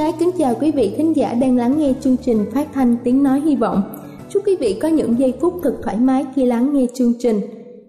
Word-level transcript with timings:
Ái 0.00 0.12
kính 0.18 0.30
chào 0.38 0.54
quý 0.60 0.70
vị 0.70 0.94
khán 0.96 1.12
giả 1.12 1.34
đang 1.34 1.56
lắng 1.56 1.78
nghe 1.78 1.92
chương 2.00 2.16
trình 2.16 2.44
phát 2.52 2.68
thanh 2.72 2.96
tiếng 3.04 3.22
nói 3.22 3.40
hy 3.40 3.56
vọng. 3.56 3.82
Chúc 4.28 4.42
quý 4.46 4.56
vị 4.56 4.78
có 4.82 4.88
những 4.88 5.18
giây 5.18 5.34
phút 5.40 5.54
thật 5.62 5.76
thoải 5.82 5.96
mái 5.96 6.26
khi 6.34 6.46
lắng 6.46 6.72
nghe 6.72 6.86
chương 6.94 7.12
trình. 7.18 7.40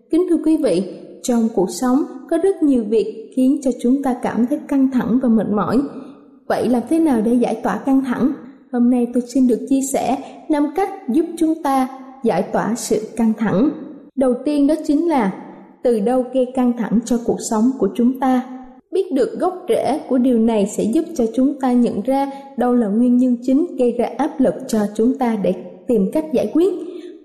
Kính 0.10 0.26
thưa 0.30 0.38
quý 0.46 0.58
vị, 0.58 0.84
trong 1.24 1.48
cuộc 1.56 1.70
sống 1.70 2.04
có 2.30 2.38
rất 2.38 2.64
nhiều 2.64 2.84
việc 2.90 3.32
khiến 3.36 3.60
cho 3.64 3.72
chúng 3.82 4.04
ta 4.04 4.16
cảm 4.24 4.48
thấy 4.48 4.60
căng 4.68 4.92
thẳng 4.92 5.20
và 5.24 5.30
mệt 5.30 5.48
mỏi. 5.50 5.82
Vậy 6.48 6.70
làm 6.70 6.82
thế 6.90 7.00
nào 7.00 7.22
để 7.22 7.34
giải 7.34 7.56
tỏa 7.64 7.78
căng 7.78 8.04
thẳng? 8.04 8.34
Hôm 8.72 8.90
nay 8.90 9.08
tôi 9.14 9.24
xin 9.34 9.48
được 9.48 9.60
chia 9.70 9.82
sẻ 9.94 10.18
năm 10.50 10.68
cách 10.76 10.90
giúp 11.10 11.26
chúng 11.38 11.64
ta 11.64 11.88
giải 12.24 12.44
tỏa 12.54 12.76
sự 12.76 13.02
căng 13.16 13.34
thẳng. 13.38 13.70
Đầu 14.16 14.34
tiên 14.46 14.68
đó 14.68 14.76
chính 14.88 15.10
là 15.10 15.34
từ 15.84 16.00
đâu 16.00 16.26
gây 16.34 16.46
căng 16.56 16.74
thẳng 16.78 17.00
cho 17.06 17.18
cuộc 17.26 17.38
sống 17.50 17.72
của 17.80 17.90
chúng 17.96 18.20
ta 18.20 18.61
biết 18.92 19.12
được 19.12 19.40
gốc 19.40 19.66
rễ 19.70 20.00
của 20.10 20.18
điều 20.18 20.40
này 20.40 20.68
sẽ 20.68 20.84
giúp 20.84 21.06
cho 21.16 21.26
chúng 21.34 21.60
ta 21.60 21.72
nhận 21.72 22.02
ra 22.02 22.32
đâu 22.58 22.74
là 22.74 22.88
nguyên 22.88 23.18
nhân 23.18 23.38
chính 23.42 23.76
gây 23.78 23.92
ra 23.92 24.10
áp 24.18 24.40
lực 24.40 24.54
cho 24.68 24.80
chúng 24.96 25.18
ta 25.18 25.38
để 25.44 25.54
tìm 25.88 26.12
cách 26.14 26.26
giải 26.34 26.52
quyết. 26.54 26.74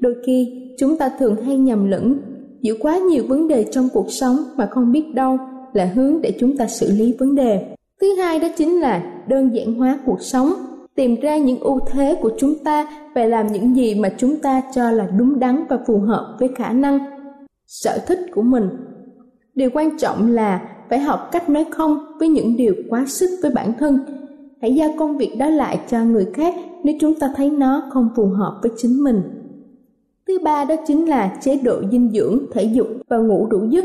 Đôi 0.00 0.14
khi, 0.26 0.48
chúng 0.78 0.96
ta 0.98 1.10
thường 1.18 1.36
hay 1.42 1.56
nhầm 1.56 1.90
lẫn 1.90 2.18
giữa 2.60 2.74
quá 2.80 2.98
nhiều 2.98 3.24
vấn 3.28 3.48
đề 3.48 3.64
trong 3.64 3.88
cuộc 3.92 4.06
sống 4.10 4.36
mà 4.56 4.68
không 4.70 4.92
biết 4.92 5.04
đâu 5.14 5.38
là 5.72 5.84
hướng 5.84 6.20
để 6.22 6.32
chúng 6.40 6.56
ta 6.56 6.66
xử 6.66 6.92
lý 6.92 7.14
vấn 7.18 7.34
đề. 7.34 7.74
Thứ 8.00 8.14
hai 8.14 8.38
đó 8.38 8.48
chính 8.56 8.80
là 8.80 9.22
đơn 9.28 9.54
giản 9.54 9.74
hóa 9.74 9.98
cuộc 10.06 10.22
sống, 10.22 10.52
tìm 10.94 11.20
ra 11.20 11.36
những 11.36 11.60
ưu 11.60 11.80
thế 11.90 12.16
của 12.20 12.30
chúng 12.38 12.54
ta 12.64 12.88
và 13.14 13.24
làm 13.24 13.46
những 13.46 13.76
gì 13.76 13.94
mà 13.94 14.12
chúng 14.18 14.38
ta 14.38 14.62
cho 14.74 14.90
là 14.90 15.06
đúng 15.18 15.38
đắn 15.38 15.64
và 15.68 15.78
phù 15.86 15.98
hợp 15.98 16.36
với 16.40 16.48
khả 16.56 16.72
năng, 16.72 16.98
sở 17.66 17.98
thích 18.06 18.18
của 18.34 18.42
mình. 18.42 18.68
Điều 19.54 19.70
quan 19.74 19.98
trọng 19.98 20.32
là 20.32 20.75
phải 20.88 20.98
học 20.98 21.28
cách 21.32 21.50
nói 21.50 21.64
không 21.70 21.98
với 22.18 22.28
những 22.28 22.56
điều 22.56 22.74
quá 22.90 23.04
sức 23.06 23.30
với 23.42 23.50
bản 23.50 23.72
thân. 23.78 23.98
Hãy 24.60 24.74
giao 24.74 24.94
công 24.98 25.18
việc 25.18 25.36
đó 25.38 25.48
lại 25.48 25.80
cho 25.90 26.04
người 26.04 26.26
khác 26.34 26.54
nếu 26.84 26.96
chúng 27.00 27.14
ta 27.14 27.30
thấy 27.36 27.50
nó 27.50 27.82
không 27.90 28.08
phù 28.16 28.26
hợp 28.26 28.58
với 28.62 28.72
chính 28.76 29.04
mình. 29.04 29.22
Thứ 30.28 30.38
ba 30.44 30.64
đó 30.64 30.74
chính 30.86 31.08
là 31.08 31.38
chế 31.42 31.58
độ 31.64 31.82
dinh 31.90 32.10
dưỡng 32.12 32.38
thể 32.52 32.64
dục 32.64 32.86
và 33.08 33.18
ngủ 33.18 33.46
đủ 33.50 33.66
giấc. 33.70 33.84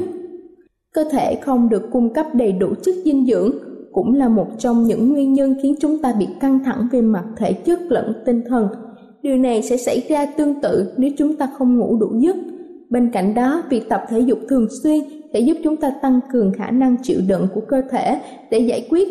Cơ 0.93 1.03
thể 1.11 1.39
không 1.41 1.69
được 1.69 1.91
cung 1.91 2.13
cấp 2.13 2.25
đầy 2.33 2.51
đủ 2.51 2.67
chất 2.83 2.95
dinh 3.05 3.25
dưỡng 3.25 3.51
cũng 3.91 4.13
là 4.13 4.29
một 4.29 4.47
trong 4.59 4.83
những 4.83 5.13
nguyên 5.13 5.33
nhân 5.33 5.55
khiến 5.63 5.75
chúng 5.79 6.01
ta 6.01 6.13
bị 6.19 6.27
căng 6.39 6.59
thẳng 6.63 6.87
về 6.91 7.01
mặt 7.01 7.23
thể 7.37 7.53
chất 7.53 7.79
lẫn 7.81 8.13
tinh 8.25 8.41
thần. 8.49 8.67
Điều 9.21 9.37
này 9.37 9.61
sẽ 9.61 9.77
xảy 9.77 10.05
ra 10.09 10.25
tương 10.25 10.61
tự 10.61 10.93
nếu 10.97 11.11
chúng 11.17 11.35
ta 11.35 11.49
không 11.57 11.77
ngủ 11.77 11.97
đủ 11.99 12.19
giấc 12.19 12.35
bên 12.91 13.09
cạnh 13.13 13.33
đó, 13.33 13.63
việc 13.69 13.89
tập 13.89 14.01
thể 14.09 14.19
dục 14.19 14.39
thường 14.49 14.67
xuyên 14.83 14.99
sẽ 15.33 15.39
giúp 15.39 15.57
chúng 15.63 15.77
ta 15.77 15.91
tăng 16.01 16.19
cường 16.33 16.53
khả 16.53 16.71
năng 16.71 16.95
chịu 17.03 17.19
đựng 17.27 17.47
của 17.53 17.61
cơ 17.67 17.81
thể 17.91 18.21
để 18.51 18.59
giải 18.59 18.87
quyết 18.89 19.07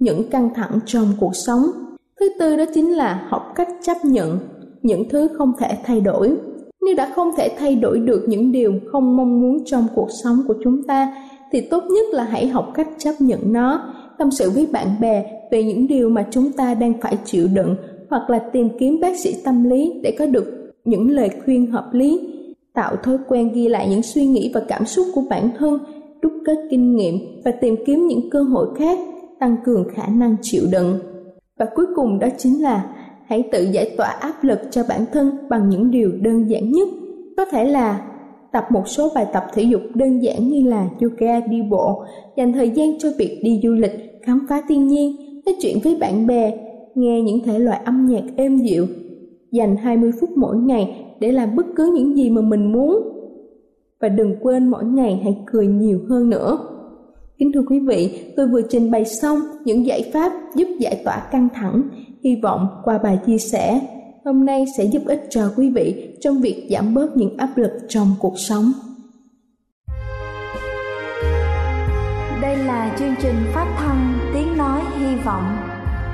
những 0.00 0.30
căng 0.30 0.54
thẳng 0.54 0.78
trong 0.86 1.06
cuộc 1.20 1.36
sống. 1.46 1.62
Thứ 2.20 2.28
tư 2.38 2.56
đó 2.56 2.64
chính 2.74 2.92
là 2.92 3.26
học 3.28 3.52
cách 3.54 3.68
chấp 3.82 3.96
nhận 4.04 4.38
những 4.82 5.08
thứ 5.08 5.28
không 5.38 5.52
thể 5.58 5.68
thay 5.84 6.00
đổi. 6.00 6.36
Nếu 6.86 6.94
đã 6.96 7.12
không 7.14 7.30
thể 7.36 7.48
thay 7.58 7.74
đổi 7.76 7.98
được 7.98 8.24
những 8.28 8.52
điều 8.52 8.72
không 8.92 9.16
mong 9.16 9.40
muốn 9.40 9.64
trong 9.66 9.86
cuộc 9.94 10.08
sống 10.22 10.42
của 10.48 10.54
chúng 10.64 10.82
ta, 10.82 11.14
thì 11.52 11.60
tốt 11.60 11.84
nhất 11.90 12.04
là 12.12 12.24
hãy 12.24 12.46
học 12.46 12.70
cách 12.74 12.88
chấp 12.98 13.12
nhận 13.18 13.52
nó. 13.52 13.94
Tâm 14.18 14.30
sự 14.30 14.50
với 14.50 14.66
bạn 14.72 14.86
bè 15.00 15.24
về 15.50 15.62
những 15.62 15.86
điều 15.86 16.10
mà 16.10 16.26
chúng 16.30 16.52
ta 16.52 16.74
đang 16.74 16.92
phải 17.00 17.18
chịu 17.24 17.48
đựng 17.54 17.76
hoặc 18.10 18.30
là 18.30 18.38
tìm 18.38 18.68
kiếm 18.78 19.00
bác 19.00 19.16
sĩ 19.16 19.34
tâm 19.44 19.64
lý 19.64 19.92
để 20.02 20.16
có 20.18 20.26
được 20.26 20.72
những 20.84 21.10
lời 21.10 21.30
khuyên 21.44 21.66
hợp 21.66 21.88
lý 21.92 22.27
tạo 22.78 22.96
thói 22.96 23.18
quen 23.28 23.52
ghi 23.52 23.68
lại 23.68 23.88
những 23.90 24.02
suy 24.02 24.26
nghĩ 24.26 24.50
và 24.54 24.60
cảm 24.68 24.86
xúc 24.86 25.06
của 25.14 25.22
bản 25.30 25.50
thân, 25.58 25.78
đúc 26.22 26.32
kết 26.46 26.56
kinh 26.70 26.96
nghiệm 26.96 27.14
và 27.44 27.50
tìm 27.50 27.74
kiếm 27.86 28.06
những 28.06 28.30
cơ 28.30 28.42
hội 28.42 28.68
khác, 28.78 28.98
tăng 29.40 29.56
cường 29.64 29.88
khả 29.94 30.06
năng 30.06 30.36
chịu 30.42 30.62
đựng. 30.72 30.98
Và 31.58 31.66
cuối 31.74 31.86
cùng 31.96 32.18
đó 32.18 32.28
chính 32.38 32.62
là 32.62 32.86
hãy 33.26 33.48
tự 33.52 33.62
giải 33.72 33.94
tỏa 33.96 34.08
áp 34.08 34.34
lực 34.42 34.58
cho 34.70 34.82
bản 34.88 35.04
thân 35.12 35.30
bằng 35.50 35.68
những 35.68 35.90
điều 35.90 36.12
đơn 36.20 36.50
giản 36.50 36.72
nhất. 36.72 36.88
Có 37.36 37.44
thể 37.44 37.64
là 37.64 38.06
tập 38.52 38.64
một 38.70 38.88
số 38.88 39.08
bài 39.14 39.26
tập 39.32 39.44
thể 39.54 39.62
dục 39.62 39.80
đơn 39.94 40.22
giản 40.22 40.48
như 40.48 40.68
là 40.68 40.88
yoga, 41.00 41.40
đi 41.40 41.62
bộ, 41.70 42.04
dành 42.36 42.52
thời 42.52 42.70
gian 42.70 42.98
cho 42.98 43.08
việc 43.18 43.40
đi 43.42 43.60
du 43.62 43.72
lịch, 43.72 44.22
khám 44.22 44.46
phá 44.48 44.62
thiên 44.68 44.86
nhiên, 44.86 45.16
nói 45.46 45.54
chuyện 45.60 45.78
với 45.84 45.96
bạn 46.00 46.26
bè, 46.26 46.52
nghe 46.94 47.22
những 47.22 47.44
thể 47.44 47.58
loại 47.58 47.80
âm 47.84 48.06
nhạc 48.06 48.24
êm 48.36 48.56
dịu. 48.56 48.86
Dành 49.52 49.76
20 49.76 50.10
phút 50.20 50.30
mỗi 50.36 50.56
ngày 50.56 51.07
để 51.20 51.32
làm 51.32 51.56
bất 51.56 51.66
cứ 51.76 51.92
những 51.94 52.16
gì 52.16 52.30
mà 52.30 52.42
mình 52.42 52.72
muốn. 52.72 53.14
Và 54.00 54.08
đừng 54.08 54.36
quên 54.40 54.68
mỗi 54.68 54.84
ngày 54.84 55.20
hãy 55.24 55.36
cười 55.46 55.66
nhiều 55.66 56.00
hơn 56.08 56.30
nữa. 56.30 56.58
Kính 57.38 57.52
thưa 57.52 57.62
quý 57.68 57.78
vị, 57.78 58.32
tôi 58.36 58.46
vừa 58.46 58.62
trình 58.62 58.90
bày 58.90 59.04
xong 59.04 59.38
những 59.64 59.86
giải 59.86 60.10
pháp 60.12 60.32
giúp 60.54 60.68
giải 60.80 61.02
tỏa 61.04 61.28
căng 61.32 61.48
thẳng. 61.54 61.82
Hy 62.24 62.36
vọng 62.42 62.66
qua 62.84 62.98
bài 62.98 63.18
chia 63.26 63.38
sẻ, 63.38 63.80
hôm 64.24 64.44
nay 64.44 64.64
sẽ 64.78 64.84
giúp 64.84 65.02
ích 65.06 65.26
cho 65.30 65.52
quý 65.56 65.70
vị 65.70 66.16
trong 66.20 66.40
việc 66.40 66.68
giảm 66.70 66.94
bớt 66.94 67.16
những 67.16 67.36
áp 67.36 67.50
lực 67.56 67.70
trong 67.88 68.08
cuộc 68.20 68.34
sống. 68.36 68.72
Đây 72.42 72.56
là 72.56 72.96
chương 72.98 73.14
trình 73.22 73.36
phát 73.54 73.74
thanh 73.78 74.18
tiếng 74.34 74.56
nói 74.56 74.80
hy 74.98 75.16
vọng 75.24 75.44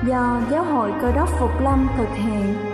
do 0.08 0.42
giáo 0.50 0.64
hội 0.64 0.90
cơ 1.02 1.12
đốc 1.12 1.28
phục 1.40 1.50
lâm 1.62 1.86
thực 1.98 2.08
hiện 2.08 2.73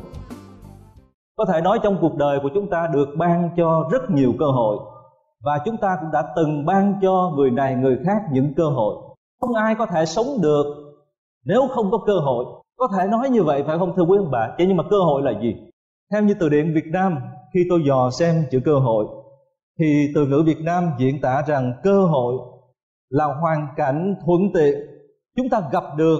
Có 1.41 1.53
thể 1.53 1.61
nói 1.61 1.79
trong 1.83 1.97
cuộc 2.01 2.15
đời 2.15 2.39
của 2.43 2.49
chúng 2.53 2.69
ta 2.69 2.87
được 2.93 3.07
ban 3.17 3.49
cho 3.57 3.89
rất 3.91 4.09
nhiều 4.09 4.33
cơ 4.39 4.45
hội 4.45 4.77
và 5.43 5.59
chúng 5.65 5.77
ta 5.77 5.97
cũng 6.01 6.11
đã 6.11 6.23
từng 6.35 6.65
ban 6.65 6.93
cho 7.01 7.33
người 7.35 7.51
này 7.51 7.75
người 7.75 7.97
khác 8.05 8.21
những 8.31 8.53
cơ 8.57 8.63
hội. 8.63 8.95
Không 9.39 9.53
ai 9.53 9.75
có 9.75 9.85
thể 9.85 10.05
sống 10.05 10.25
được 10.41 10.65
nếu 11.45 11.67
không 11.67 11.91
có 11.91 11.97
cơ 11.97 12.19
hội. 12.19 12.45
Có 12.77 12.87
thể 12.97 13.07
nói 13.07 13.29
như 13.29 13.43
vậy 13.43 13.63
phải 13.67 13.77
không 13.77 13.93
thưa 13.95 14.03
quý 14.03 14.17
ông 14.17 14.31
bà? 14.31 14.55
Chứ 14.57 14.65
nhưng 14.67 14.77
mà 14.77 14.83
cơ 14.89 14.99
hội 14.99 15.21
là 15.21 15.31
gì? 15.41 15.55
Theo 16.11 16.23
như 16.23 16.33
từ 16.39 16.49
điển 16.49 16.73
Việt 16.73 16.87
Nam, 16.91 17.17
khi 17.53 17.59
tôi 17.69 17.83
dò 17.87 18.09
xem 18.09 18.43
chữ 18.51 18.59
cơ 18.65 18.79
hội 18.79 19.05
thì 19.79 20.11
từ 20.15 20.25
ngữ 20.25 20.43
Việt 20.45 20.61
Nam 20.63 20.89
diễn 20.97 21.21
tả 21.21 21.43
rằng 21.47 21.73
cơ 21.83 22.05
hội 22.05 22.35
là 23.09 23.25
hoàn 23.25 23.67
cảnh 23.75 24.15
thuận 24.25 24.41
tiện 24.53 24.75
chúng 25.37 25.49
ta 25.49 25.61
gặp 25.71 25.83
được 25.97 26.19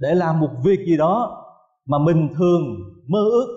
để 0.00 0.14
làm 0.14 0.40
một 0.40 0.50
việc 0.64 0.78
gì 0.86 0.96
đó 0.96 1.44
mà 1.86 1.98
mình 1.98 2.28
thường 2.38 2.62
mơ 3.08 3.20
ước 3.32 3.55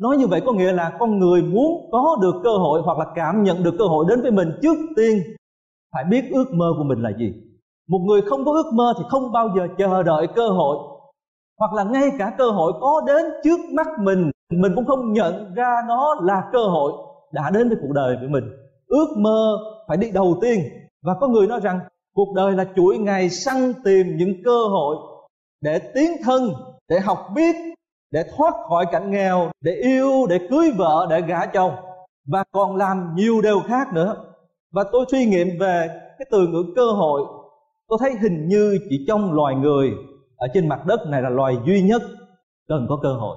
nói 0.00 0.16
như 0.16 0.26
vậy 0.26 0.40
có 0.46 0.52
nghĩa 0.52 0.72
là 0.72 0.96
con 0.98 1.18
người 1.18 1.42
muốn 1.42 1.88
có 1.92 2.16
được 2.22 2.34
cơ 2.44 2.50
hội 2.50 2.82
hoặc 2.84 2.98
là 2.98 3.04
cảm 3.14 3.42
nhận 3.42 3.62
được 3.62 3.74
cơ 3.78 3.84
hội 3.84 4.04
đến 4.08 4.22
với 4.22 4.30
mình 4.30 4.48
trước 4.62 4.76
tiên, 4.96 5.18
phải 5.92 6.04
biết 6.04 6.24
ước 6.30 6.52
mơ 6.52 6.66
của 6.78 6.84
mình 6.84 7.02
là 7.02 7.10
gì. 7.18 7.32
Một 7.88 7.98
người 7.98 8.22
không 8.22 8.44
có 8.44 8.52
ước 8.52 8.70
mơ 8.74 8.94
thì 8.98 9.04
không 9.08 9.32
bao 9.32 9.48
giờ 9.56 9.68
chờ 9.78 10.02
đợi 10.02 10.26
cơ 10.34 10.48
hội, 10.48 10.76
hoặc 11.58 11.72
là 11.72 11.84
ngay 11.84 12.10
cả 12.18 12.34
cơ 12.38 12.50
hội 12.50 12.72
có 12.80 13.02
đến 13.06 13.24
trước 13.44 13.60
mắt 13.72 13.86
mình 14.00 14.30
mình 14.50 14.72
cũng 14.74 14.86
không 14.86 15.12
nhận 15.12 15.54
ra 15.54 15.82
nó 15.88 16.14
là 16.22 16.42
cơ 16.52 16.64
hội 16.64 16.92
đã 17.32 17.50
đến 17.50 17.68
với 17.68 17.78
cuộc 17.82 17.92
đời 17.94 18.16
của 18.20 18.26
mình. 18.30 18.44
Ước 18.86 19.06
mơ 19.16 19.58
phải 19.88 19.96
đi 19.96 20.10
đầu 20.10 20.38
tiên. 20.40 20.60
Và 21.02 21.14
có 21.20 21.28
người 21.28 21.46
nói 21.46 21.60
rằng, 21.60 21.80
cuộc 22.14 22.34
đời 22.36 22.52
là 22.52 22.66
chuỗi 22.76 22.98
ngày 22.98 23.30
săn 23.30 23.72
tìm 23.84 24.16
những 24.16 24.42
cơ 24.44 24.58
hội 24.68 24.96
để 25.60 25.78
tiến 25.94 26.10
thân, 26.24 26.50
để 26.88 27.00
học 27.00 27.18
biết 27.34 27.56
để 28.10 28.24
thoát 28.36 28.54
khỏi 28.68 28.86
cảnh 28.92 29.10
nghèo, 29.10 29.50
để 29.60 29.72
yêu, 29.72 30.26
để 30.28 30.38
cưới 30.50 30.70
vợ, 30.76 31.06
để 31.10 31.20
gả 31.20 31.46
chồng. 31.46 31.72
Và 32.26 32.44
còn 32.52 32.76
làm 32.76 33.14
nhiều 33.14 33.40
điều 33.42 33.60
khác 33.60 33.92
nữa. 33.92 34.16
Và 34.72 34.84
tôi 34.92 35.04
suy 35.10 35.26
nghiệm 35.26 35.48
về 35.60 35.88
cái 36.18 36.26
từ 36.30 36.46
ngữ 36.46 36.64
cơ 36.76 36.92
hội. 36.92 37.22
Tôi 37.88 37.98
thấy 38.00 38.14
hình 38.22 38.48
như 38.48 38.78
chỉ 38.90 39.04
trong 39.08 39.32
loài 39.32 39.54
người, 39.54 39.92
ở 40.36 40.48
trên 40.54 40.68
mặt 40.68 40.86
đất 40.86 41.00
này 41.08 41.22
là 41.22 41.28
loài 41.28 41.56
duy 41.66 41.82
nhất 41.82 42.02
cần 42.68 42.86
có 42.88 42.98
cơ 43.02 43.12
hội, 43.12 43.36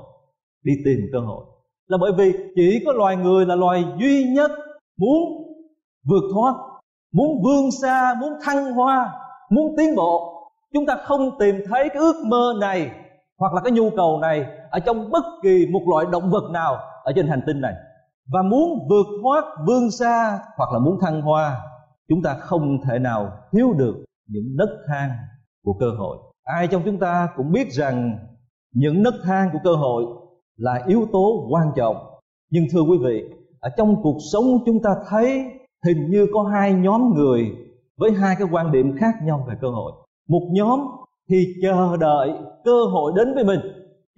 đi 0.63 0.73
tìm 0.85 0.99
cơ 1.13 1.19
hội. 1.19 1.45
Là 1.87 1.97
bởi 2.01 2.11
vì 2.17 2.33
chỉ 2.55 2.83
có 2.85 2.91
loài 2.91 3.15
người 3.15 3.45
là 3.45 3.55
loài 3.55 3.85
duy 3.99 4.23
nhất 4.23 4.51
muốn 4.97 5.19
vượt 6.09 6.23
thoát, 6.33 6.53
muốn 7.13 7.43
vươn 7.43 7.71
xa, 7.81 8.15
muốn 8.21 8.33
thăng 8.43 8.71
hoa, 8.71 9.11
muốn 9.49 9.75
tiến 9.77 9.95
bộ. 9.95 10.35
Chúng 10.73 10.85
ta 10.85 10.95
không 10.95 11.37
tìm 11.39 11.55
thấy 11.69 11.89
cái 11.89 11.97
ước 11.97 12.15
mơ 12.25 12.53
này 12.59 12.91
hoặc 13.39 13.53
là 13.53 13.61
cái 13.61 13.71
nhu 13.71 13.89
cầu 13.89 14.19
này 14.19 14.45
ở 14.71 14.79
trong 14.79 15.11
bất 15.11 15.23
kỳ 15.43 15.67
một 15.71 15.81
loại 15.89 16.05
động 16.11 16.29
vật 16.29 16.51
nào 16.51 16.77
ở 17.03 17.11
trên 17.15 17.27
hành 17.27 17.41
tinh 17.47 17.61
này. 17.61 17.73
Và 18.31 18.41
muốn 18.41 18.87
vượt 18.89 19.05
thoát 19.21 19.45
vươn 19.67 19.91
xa 19.91 20.39
hoặc 20.57 20.73
là 20.73 20.79
muốn 20.79 20.97
thăng 21.01 21.21
hoa, 21.21 21.57
chúng 22.09 22.21
ta 22.21 22.33
không 22.33 22.81
thể 22.81 22.99
nào 22.99 23.31
thiếu 23.51 23.73
được 23.73 23.95
những 24.27 24.55
nấc 24.57 24.69
thang 24.87 25.09
của 25.63 25.73
cơ 25.79 25.89
hội. 25.97 26.17
Ai 26.43 26.67
trong 26.67 26.81
chúng 26.85 26.99
ta 26.99 27.29
cũng 27.35 27.51
biết 27.51 27.71
rằng 27.71 28.17
những 28.73 29.03
nấc 29.03 29.13
thang 29.23 29.49
của 29.53 29.59
cơ 29.63 29.75
hội 29.75 30.03
là 30.57 30.83
yếu 30.87 31.07
tố 31.11 31.47
quan 31.49 31.71
trọng. 31.75 31.95
Nhưng 32.51 32.63
thưa 32.71 32.81
quý 32.81 32.97
vị, 33.05 33.23
ở 33.59 33.69
trong 33.77 34.03
cuộc 34.03 34.17
sống 34.33 34.45
chúng 34.65 34.81
ta 34.83 34.89
thấy 35.09 35.43
hình 35.85 36.11
như 36.11 36.27
có 36.33 36.43
hai 36.43 36.73
nhóm 36.73 37.13
người 37.15 37.51
với 37.97 38.11
hai 38.11 38.35
cái 38.39 38.47
quan 38.51 38.71
điểm 38.71 38.97
khác 38.99 39.13
nhau 39.23 39.45
về 39.47 39.55
cơ 39.61 39.69
hội. 39.69 39.91
Một 40.29 40.49
nhóm 40.51 40.79
thì 41.29 41.45
chờ 41.61 41.97
đợi 41.97 42.31
cơ 42.63 42.85
hội 42.91 43.13
đến 43.15 43.33
với 43.35 43.43
mình 43.43 43.59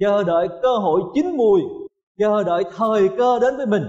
chờ 0.02 0.24
đợi 0.24 0.48
cơ 0.62 0.78
hội 0.78 1.02
chín 1.14 1.38
mùi 1.38 1.62
chờ 2.20 2.44
đợi 2.44 2.64
thời 2.78 3.10
cơ 3.18 3.40
đến 3.40 3.58
với 3.58 3.66
mình. 3.66 3.84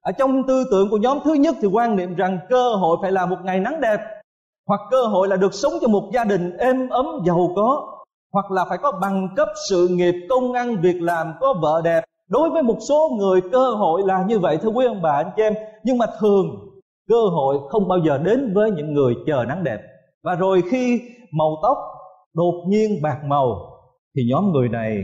Ở 0.00 0.12
trong 0.12 0.42
tư 0.48 0.64
tưởng 0.70 0.90
của 0.90 0.96
nhóm 0.96 1.18
thứ 1.24 1.34
nhất 1.34 1.56
thì 1.62 1.68
quan 1.68 1.96
niệm 1.96 2.14
rằng 2.14 2.38
cơ 2.48 2.70
hội 2.74 2.96
phải 3.02 3.12
là 3.12 3.26
một 3.26 3.36
ngày 3.44 3.60
nắng 3.60 3.80
đẹp, 3.80 4.00
hoặc 4.66 4.80
cơ 4.90 5.02
hội 5.02 5.28
là 5.28 5.36
được 5.36 5.54
sống 5.54 5.72
cho 5.80 5.88
một 5.88 6.10
gia 6.14 6.24
đình 6.24 6.56
êm 6.56 6.88
ấm 6.88 7.06
giàu 7.26 7.52
có, 7.56 7.98
hoặc 8.32 8.50
là 8.50 8.64
phải 8.68 8.78
có 8.78 8.92
bằng 9.00 9.28
cấp 9.36 9.48
sự 9.70 9.88
nghiệp 9.88 10.14
công 10.28 10.52
ăn, 10.52 10.80
việc 10.80 11.02
làm, 11.02 11.32
có 11.40 11.54
vợ 11.62 11.80
đẹp. 11.84 12.04
Đối 12.28 12.50
với 12.50 12.62
một 12.62 12.76
số 12.88 13.10
người, 13.18 13.40
cơ 13.52 13.70
hội 13.70 14.02
là 14.04 14.24
như 14.28 14.38
vậy, 14.38 14.58
thưa 14.62 14.68
quý 14.68 14.86
ông 14.86 15.02
bà, 15.02 15.10
anh 15.10 15.30
chị 15.36 15.42
em. 15.42 15.54
Nhưng 15.84 15.98
mà 15.98 16.06
thường, 16.20 16.46
cơ 17.08 17.20
hội 17.32 17.56
không 17.68 17.88
bao 17.88 17.98
giờ 18.06 18.18
đến 18.18 18.54
với 18.54 18.70
những 18.70 18.92
người 18.94 19.14
chờ 19.26 19.44
nắng 19.48 19.64
đẹp. 19.64 19.78
Và 20.24 20.34
rồi 20.34 20.62
khi 20.70 21.00
màu 21.38 21.56
tóc 21.62 21.78
đột 22.34 22.64
nhiên 22.68 22.90
bạc 23.02 23.18
màu, 23.26 23.56
thì 24.16 24.22
nhóm 24.30 24.52
người 24.52 24.68
này 24.68 24.98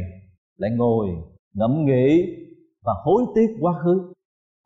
lại 0.57 0.71
ngồi, 0.77 1.09
ngẫm 1.55 1.85
nghĩ 1.85 2.27
và 2.85 2.93
hối 3.05 3.23
tiếc 3.35 3.47
quá 3.61 3.73
khứ. 3.85 4.13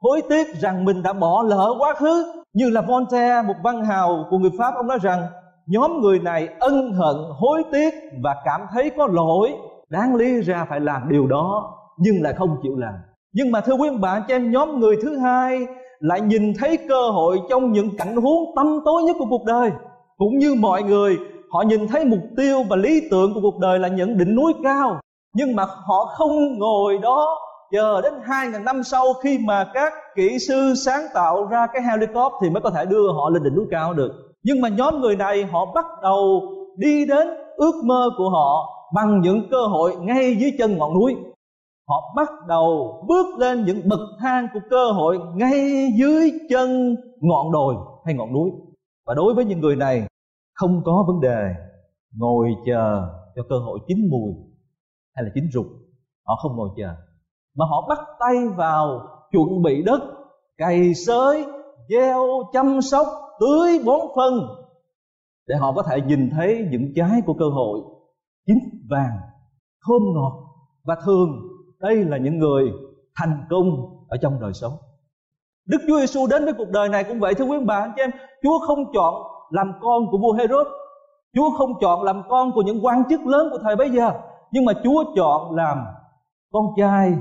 Hối 0.03 0.23
tiếc 0.29 0.47
rằng 0.61 0.85
mình 0.85 1.03
đã 1.03 1.13
bỏ 1.13 1.43
lỡ 1.43 1.75
quá 1.79 1.95
khứ. 1.95 2.33
Như 2.53 2.71
là 2.71 2.81
Voltaire, 2.81 3.43
một 3.43 3.55
văn 3.63 3.85
hào 3.85 4.27
của 4.31 4.39
người 4.39 4.51
Pháp, 4.59 4.75
ông 4.75 4.87
nói 4.87 4.99
rằng, 5.03 5.23
nhóm 5.67 6.01
người 6.01 6.19
này 6.19 6.49
ân 6.61 6.93
hận, 6.93 7.17
hối 7.31 7.63
tiếc 7.73 7.95
và 8.23 8.37
cảm 8.45 8.61
thấy 8.73 8.91
có 8.97 9.07
lỗi. 9.07 9.53
Đáng 9.89 10.15
lý 10.15 10.41
ra 10.41 10.67
phải 10.69 10.81
làm 10.81 11.09
điều 11.09 11.27
đó, 11.27 11.75
nhưng 11.99 12.23
lại 12.23 12.33
không 12.33 12.57
chịu 12.63 12.77
làm. 12.77 12.95
Nhưng 13.33 13.53
mà 13.53 13.61
thưa 13.61 13.75
quý 13.75 13.89
bạn, 14.01 14.23
cho 14.29 14.35
em 14.35 14.51
nhóm 14.51 14.81
người 14.81 14.97
thứ 15.03 15.17
hai 15.19 15.67
lại 15.99 16.21
nhìn 16.21 16.53
thấy 16.59 16.79
cơ 16.89 17.11
hội 17.11 17.39
trong 17.51 17.73
những 17.73 17.97
cảnh 17.97 18.17
huống 18.17 18.57
tâm 18.57 18.67
tối 18.85 19.03
nhất 19.03 19.17
của 19.19 19.27
cuộc 19.31 19.45
đời. 19.45 19.71
Cũng 20.17 20.39
như 20.39 20.55
mọi 20.55 20.83
người, 20.83 21.19
họ 21.51 21.63
nhìn 21.63 21.89
thấy 21.89 22.05
mục 22.05 22.23
tiêu 22.37 22.63
và 22.71 22.77
lý 22.77 23.01
tưởng 23.11 23.35
của 23.35 23.41
cuộc 23.41 23.59
đời 23.59 23.79
là 23.79 23.89
những 23.89 24.19
đỉnh 24.19 24.35
núi 24.35 24.53
cao 24.63 25.01
nhưng 25.39 25.57
mà 25.57 25.65
họ 25.65 26.05
không 26.05 26.59
ngồi 26.59 26.99
đó, 26.99 27.39
chờ 27.73 28.01
đến 28.01 28.13
hai 28.25 28.49
ngàn 28.49 28.65
năm 28.65 28.83
sau 28.83 29.13
khi 29.23 29.39
mà 29.47 29.71
các 29.75 29.93
kỹ 30.17 30.39
sư 30.49 30.75
sáng 30.85 31.03
tạo 31.15 31.47
ra 31.47 31.67
cái 31.73 31.83
helicopter 31.83 32.43
thì 32.43 32.51
mới 32.51 32.61
có 32.61 32.71
thể 32.71 32.85
đưa 32.87 33.13
họ 33.13 33.31
lên 33.31 33.43
đỉnh 33.43 33.55
núi 33.55 33.67
cao 33.71 33.95
được. 33.95 34.13
Nhưng 34.43 34.61
mà 34.61 34.69
nhóm 34.69 35.01
người 35.01 35.17
này 35.17 35.45
họ 35.45 35.73
bắt 35.75 35.85
đầu 36.03 36.43
đi 36.77 37.07
đến 37.07 37.29
ước 37.57 37.75
mơ 37.85 38.11
của 38.19 38.31
họ 38.31 38.75
bằng 38.95 39.21
những 39.21 39.49
cơ 39.51 39.67
hội 39.67 39.97
ngay 39.97 40.37
dưới 40.41 40.51
chân 40.59 40.79
ngọn 40.79 40.95
núi. 40.95 41.17
Họ 41.89 42.13
bắt 42.17 42.29
đầu 42.49 42.95
bước 43.09 43.39
lên 43.39 43.65
những 43.65 43.81
bậc 43.89 44.01
thang 44.21 44.49
của 44.55 44.61
cơ 44.71 44.91
hội 44.91 45.19
ngay 45.35 45.89
dưới 45.99 46.33
chân 46.51 46.97
ngọn 47.21 47.53
đồi 47.53 47.75
hay 48.05 48.15
ngọn 48.15 48.33
núi. 48.33 48.51
Và 49.07 49.15
đối 49.15 49.35
với 49.35 49.45
những 49.45 49.61
người 49.61 49.77
này 49.77 50.07
không 50.55 50.83
có 50.85 51.05
vấn 51.07 51.21
đề 51.21 51.55
ngồi 52.17 52.49
chờ 52.67 53.09
cho 53.37 53.43
cơ 53.49 53.59
hội 53.59 53.79
chín 53.89 53.99
mùi 54.11 54.48
hay 55.19 55.25
là 55.25 55.31
chín 55.35 55.49
rục, 55.53 55.67
họ 56.27 56.37
không 56.37 56.57
ngồi 56.57 56.69
chờ. 56.77 56.95
Mà 57.57 57.65
họ 57.71 57.87
bắt 57.89 57.99
tay 58.21 58.49
vào 58.57 59.01
chuẩn 59.33 59.63
bị 59.63 59.83
đất, 59.83 60.01
cày 60.57 60.95
xới 60.95 61.47
gieo 61.89 62.25
chăm 62.53 62.83
sóc, 62.83 63.07
tưới 63.41 63.79
bón 63.85 64.01
phân, 64.17 64.35
để 65.47 65.57
họ 65.57 65.73
có 65.73 65.83
thể 65.83 66.01
nhìn 66.07 66.31
thấy 66.31 66.67
những 66.71 66.93
trái 66.97 67.21
của 67.27 67.35
cơ 67.35 67.49
hội 67.49 67.81
chín 68.47 68.59
vàng, 68.91 69.19
thơm 69.87 70.03
ngọt 70.15 70.33
và 70.85 70.97
thường 71.05 71.43
đây 71.81 71.97
là 72.05 72.17
những 72.17 72.39
người 72.39 72.73
thành 73.17 73.47
công 73.51 73.67
ở 74.09 74.17
trong 74.23 74.41
đời 74.41 74.53
sống. 74.53 74.73
Đức 75.67 75.79
Chúa 75.89 75.99
Giêsu 76.01 76.27
đến 76.31 76.45
với 76.45 76.55
cuộc 76.59 76.69
đời 76.71 76.89
này 76.89 77.05
cũng 77.05 77.21
vậy. 77.21 77.35
Thưa 77.35 77.45
quý 77.45 77.59
bà, 77.67 77.77
anh 77.77 77.93
chị 77.97 78.03
em, 78.03 78.11
Chúa 78.43 78.59
không 78.67 78.93
chọn 78.95 79.15
làm 79.51 79.73
con 79.81 80.07
của 80.11 80.19
vua 80.19 80.33
Herod 80.33 80.67
Chúa 81.35 81.51
không 81.51 81.81
chọn 81.81 82.03
làm 82.03 82.23
con 82.29 82.53
của 82.53 82.63
những 82.63 82.85
quan 82.85 83.03
chức 83.09 83.27
lớn 83.27 83.49
của 83.51 83.59
thời 83.63 83.77
bấy 83.77 83.91
giờ. 83.91 84.11
Nhưng 84.53 84.65
mà 84.65 84.73
Chúa 84.85 85.05
chọn 85.17 85.55
làm 85.55 85.85
con 86.53 86.65
trai 86.77 87.15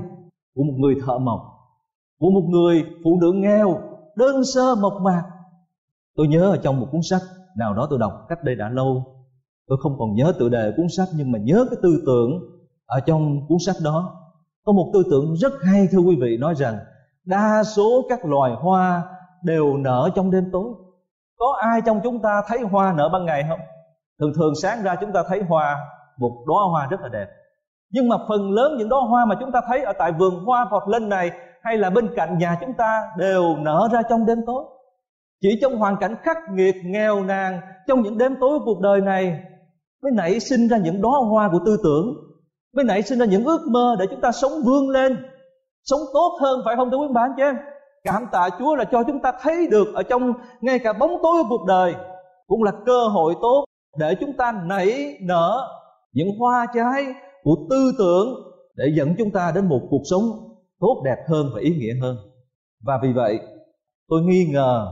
của 0.54 0.62
một 0.62 0.74
người 0.76 0.94
thợ 1.06 1.18
mộc, 1.18 1.40
Của 2.18 2.30
một 2.30 2.44
người 2.48 2.84
phụ 3.04 3.18
nữ 3.20 3.32
nghèo, 3.32 3.80
Đơn 4.16 4.44
sơ 4.44 4.74
mộc 4.74 5.02
mạc. 5.02 5.22
Tôi 6.16 6.28
nhớ 6.28 6.50
ở 6.50 6.56
trong 6.56 6.80
một 6.80 6.86
cuốn 6.92 7.00
sách 7.02 7.22
nào 7.56 7.74
đó 7.74 7.86
tôi 7.90 7.98
đọc 7.98 8.12
cách 8.28 8.44
đây 8.44 8.54
đã 8.54 8.68
lâu. 8.68 9.04
Tôi 9.66 9.78
không 9.82 9.98
còn 9.98 10.14
nhớ 10.14 10.32
tựa 10.38 10.48
đề 10.48 10.72
cuốn 10.76 10.86
sách, 10.96 11.08
Nhưng 11.16 11.32
mà 11.32 11.38
nhớ 11.38 11.66
cái 11.70 11.78
tư 11.82 12.02
tưởng 12.06 12.40
ở 12.86 13.00
trong 13.00 13.46
cuốn 13.48 13.58
sách 13.66 13.76
đó. 13.84 14.14
Có 14.64 14.72
một 14.72 14.90
tư 14.94 15.02
tưởng 15.10 15.36
rất 15.36 15.52
hay, 15.62 15.88
thưa 15.90 15.98
quý 15.98 16.16
vị, 16.20 16.36
nói 16.36 16.54
rằng 16.54 16.78
Đa 17.24 17.62
số 17.64 18.04
các 18.08 18.24
loài 18.24 18.52
hoa 18.60 19.02
đều 19.42 19.76
nở 19.76 20.10
trong 20.14 20.30
đêm 20.30 20.44
tối. 20.52 20.72
Có 21.36 21.56
ai 21.60 21.80
trong 21.86 22.00
chúng 22.04 22.22
ta 22.22 22.42
thấy 22.48 22.60
hoa 22.60 22.92
nở 22.92 23.08
ban 23.12 23.24
ngày 23.24 23.44
không? 23.48 23.60
Thường 24.20 24.32
thường 24.34 24.54
sáng 24.62 24.82
ra 24.82 24.96
chúng 25.00 25.12
ta 25.12 25.22
thấy 25.28 25.42
hoa 25.48 25.76
một 26.18 26.44
đóa 26.46 26.64
hoa 26.70 26.86
rất 26.90 27.00
là 27.00 27.08
đẹp. 27.08 27.28
Nhưng 27.90 28.08
mà 28.08 28.16
phần 28.28 28.50
lớn 28.50 28.76
những 28.78 28.88
đóa 28.88 29.00
hoa 29.00 29.24
mà 29.24 29.34
chúng 29.40 29.52
ta 29.52 29.60
thấy 29.68 29.82
ở 29.82 29.92
tại 29.98 30.12
vườn 30.12 30.44
hoa 30.44 30.68
vọt 30.70 30.82
lên 30.88 31.08
này 31.08 31.30
hay 31.62 31.76
là 31.76 31.90
bên 31.90 32.14
cạnh 32.16 32.38
nhà 32.38 32.56
chúng 32.60 32.72
ta 32.72 33.02
đều 33.18 33.56
nở 33.56 33.88
ra 33.92 34.02
trong 34.10 34.26
đêm 34.26 34.38
tối. 34.46 34.64
Chỉ 35.40 35.58
trong 35.62 35.76
hoàn 35.76 35.96
cảnh 35.96 36.16
khắc 36.22 36.36
nghiệt, 36.52 36.74
nghèo 36.84 37.24
nàn, 37.24 37.60
trong 37.86 38.02
những 38.02 38.18
đêm 38.18 38.34
tối 38.40 38.58
của 38.58 38.64
cuộc 38.64 38.80
đời 38.80 39.00
này, 39.00 39.40
mới 40.02 40.12
nảy 40.12 40.40
sinh 40.40 40.68
ra 40.68 40.76
những 40.76 41.02
đóa 41.02 41.12
hoa 41.30 41.48
của 41.52 41.58
tư 41.66 41.76
tưởng. 41.84 42.14
Mới 42.76 42.84
nảy 42.84 43.02
sinh 43.02 43.18
ra 43.18 43.26
những 43.26 43.44
ước 43.44 43.60
mơ 43.68 43.96
để 43.98 44.06
chúng 44.10 44.20
ta 44.20 44.32
sống 44.32 44.52
vươn 44.64 44.88
lên, 44.88 45.16
sống 45.84 46.00
tốt 46.14 46.38
hơn, 46.40 46.60
phải 46.64 46.76
không 46.76 46.90
thưa 46.90 46.96
quý 46.96 47.06
bà, 47.14 47.22
anh 47.22 47.32
chị 47.36 47.42
em? 47.42 47.56
Cảm 48.04 48.26
tạ 48.32 48.48
Chúa 48.58 48.74
là 48.74 48.84
cho 48.84 49.02
chúng 49.02 49.20
ta 49.20 49.32
thấy 49.40 49.68
được 49.70 49.94
ở 49.94 50.02
trong 50.02 50.32
ngay 50.60 50.78
cả 50.78 50.92
bóng 50.92 51.10
tối 51.22 51.42
của 51.42 51.48
cuộc 51.48 51.66
đời 51.66 51.94
cũng 52.46 52.62
là 52.62 52.72
cơ 52.86 53.08
hội 53.08 53.34
tốt 53.42 53.64
để 53.98 54.14
chúng 54.20 54.32
ta 54.32 54.52
nảy 54.52 55.16
nở 55.20 55.77
những 56.12 56.28
hoa 56.38 56.66
trái 56.74 57.04
của 57.42 57.56
tư 57.70 57.92
tưởng 57.98 58.28
để 58.74 58.84
dẫn 58.96 59.14
chúng 59.18 59.30
ta 59.30 59.52
đến 59.54 59.68
một 59.68 59.80
cuộc 59.90 60.02
sống 60.10 60.22
tốt 60.80 61.02
đẹp 61.04 61.24
hơn 61.28 61.46
và 61.54 61.60
ý 61.60 61.70
nghĩa 61.70 61.94
hơn. 62.02 62.16
Và 62.84 62.98
vì 63.02 63.12
vậy 63.12 63.38
tôi 64.08 64.22
nghi 64.22 64.48
ngờ 64.52 64.86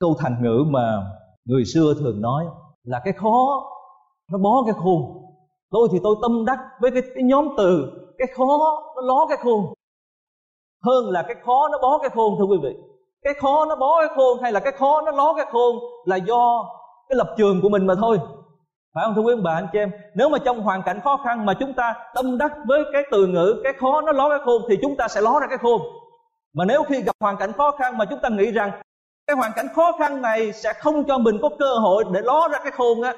câu 0.00 0.14
thành 0.18 0.42
ngữ 0.42 0.64
mà 0.70 1.02
người 1.44 1.64
xưa 1.64 1.94
thường 1.98 2.20
nói 2.20 2.44
là 2.82 3.00
cái 3.04 3.12
khó 3.12 3.62
nó 4.32 4.38
bó 4.38 4.62
cái 4.66 4.74
khôn 4.74 5.02
tôi 5.70 5.88
thì 5.92 5.98
tôi 6.02 6.16
tâm 6.22 6.44
đắc 6.44 6.58
với 6.80 6.90
cái, 6.90 7.02
cái 7.14 7.24
nhóm 7.24 7.48
từ 7.56 7.92
cái 8.18 8.28
khó 8.36 8.58
nó 8.96 9.02
ló 9.02 9.26
cái 9.28 9.38
khôn 9.42 9.64
hơn 10.84 11.10
là 11.10 11.22
cái 11.22 11.36
khó 11.44 11.68
nó 11.72 11.78
bó 11.82 11.98
cái 11.98 12.10
khôn 12.14 12.34
thưa 12.38 12.44
quý 12.44 12.58
vị. 12.62 12.76
Cái 13.22 13.34
khó 13.40 13.64
nó 13.64 13.76
bó 13.76 14.00
cái 14.00 14.08
khôn 14.16 14.38
hay 14.42 14.52
là 14.52 14.60
cái 14.60 14.72
khó 14.72 15.02
nó 15.06 15.10
ló 15.10 15.34
cái 15.36 15.46
khôn 15.50 15.76
là 16.04 16.16
do 16.16 16.64
cái 17.08 17.16
lập 17.16 17.34
trường 17.38 17.60
của 17.62 17.68
mình 17.68 17.86
mà 17.86 17.94
thôi 17.94 18.18
phải 18.98 19.04
không, 19.04 19.14
thưa 19.14 19.22
quý 19.22 19.34
bà, 19.42 19.54
anh 19.54 19.66
chị 19.72 19.78
em? 19.78 19.90
Nếu 20.14 20.28
mà 20.28 20.38
trong 20.38 20.60
hoàn 20.60 20.82
cảnh 20.82 21.00
khó 21.04 21.20
khăn 21.24 21.46
mà 21.46 21.54
chúng 21.54 21.72
ta 21.72 21.94
tâm 22.14 22.38
đắc 22.38 22.52
với 22.66 22.84
cái 22.92 23.02
từ 23.10 23.26
ngữ, 23.26 23.60
cái 23.64 23.72
khó, 23.80 24.00
nó 24.00 24.12
ló 24.12 24.28
cái 24.28 24.38
khôn, 24.44 24.62
thì 24.68 24.78
chúng 24.82 24.96
ta 24.96 25.08
sẽ 25.08 25.20
ló 25.20 25.40
ra 25.40 25.46
cái 25.46 25.58
khôn. 25.58 25.80
Mà 26.54 26.64
nếu 26.64 26.82
khi 26.82 27.02
gặp 27.02 27.16
hoàn 27.20 27.36
cảnh 27.36 27.52
khó 27.52 27.70
khăn 27.78 27.98
mà 27.98 28.04
chúng 28.04 28.18
ta 28.22 28.28
nghĩ 28.28 28.52
rằng 28.52 28.70
cái 29.26 29.36
hoàn 29.36 29.52
cảnh 29.56 29.66
khó 29.74 29.92
khăn 29.98 30.22
này 30.22 30.52
sẽ 30.52 30.72
không 30.72 31.04
cho 31.04 31.18
mình 31.18 31.38
có 31.42 31.48
cơ 31.58 31.74
hội 31.74 32.04
để 32.12 32.20
ló 32.20 32.48
ra 32.52 32.58
cái 32.62 32.72
khôn 32.72 33.02
á, 33.02 33.14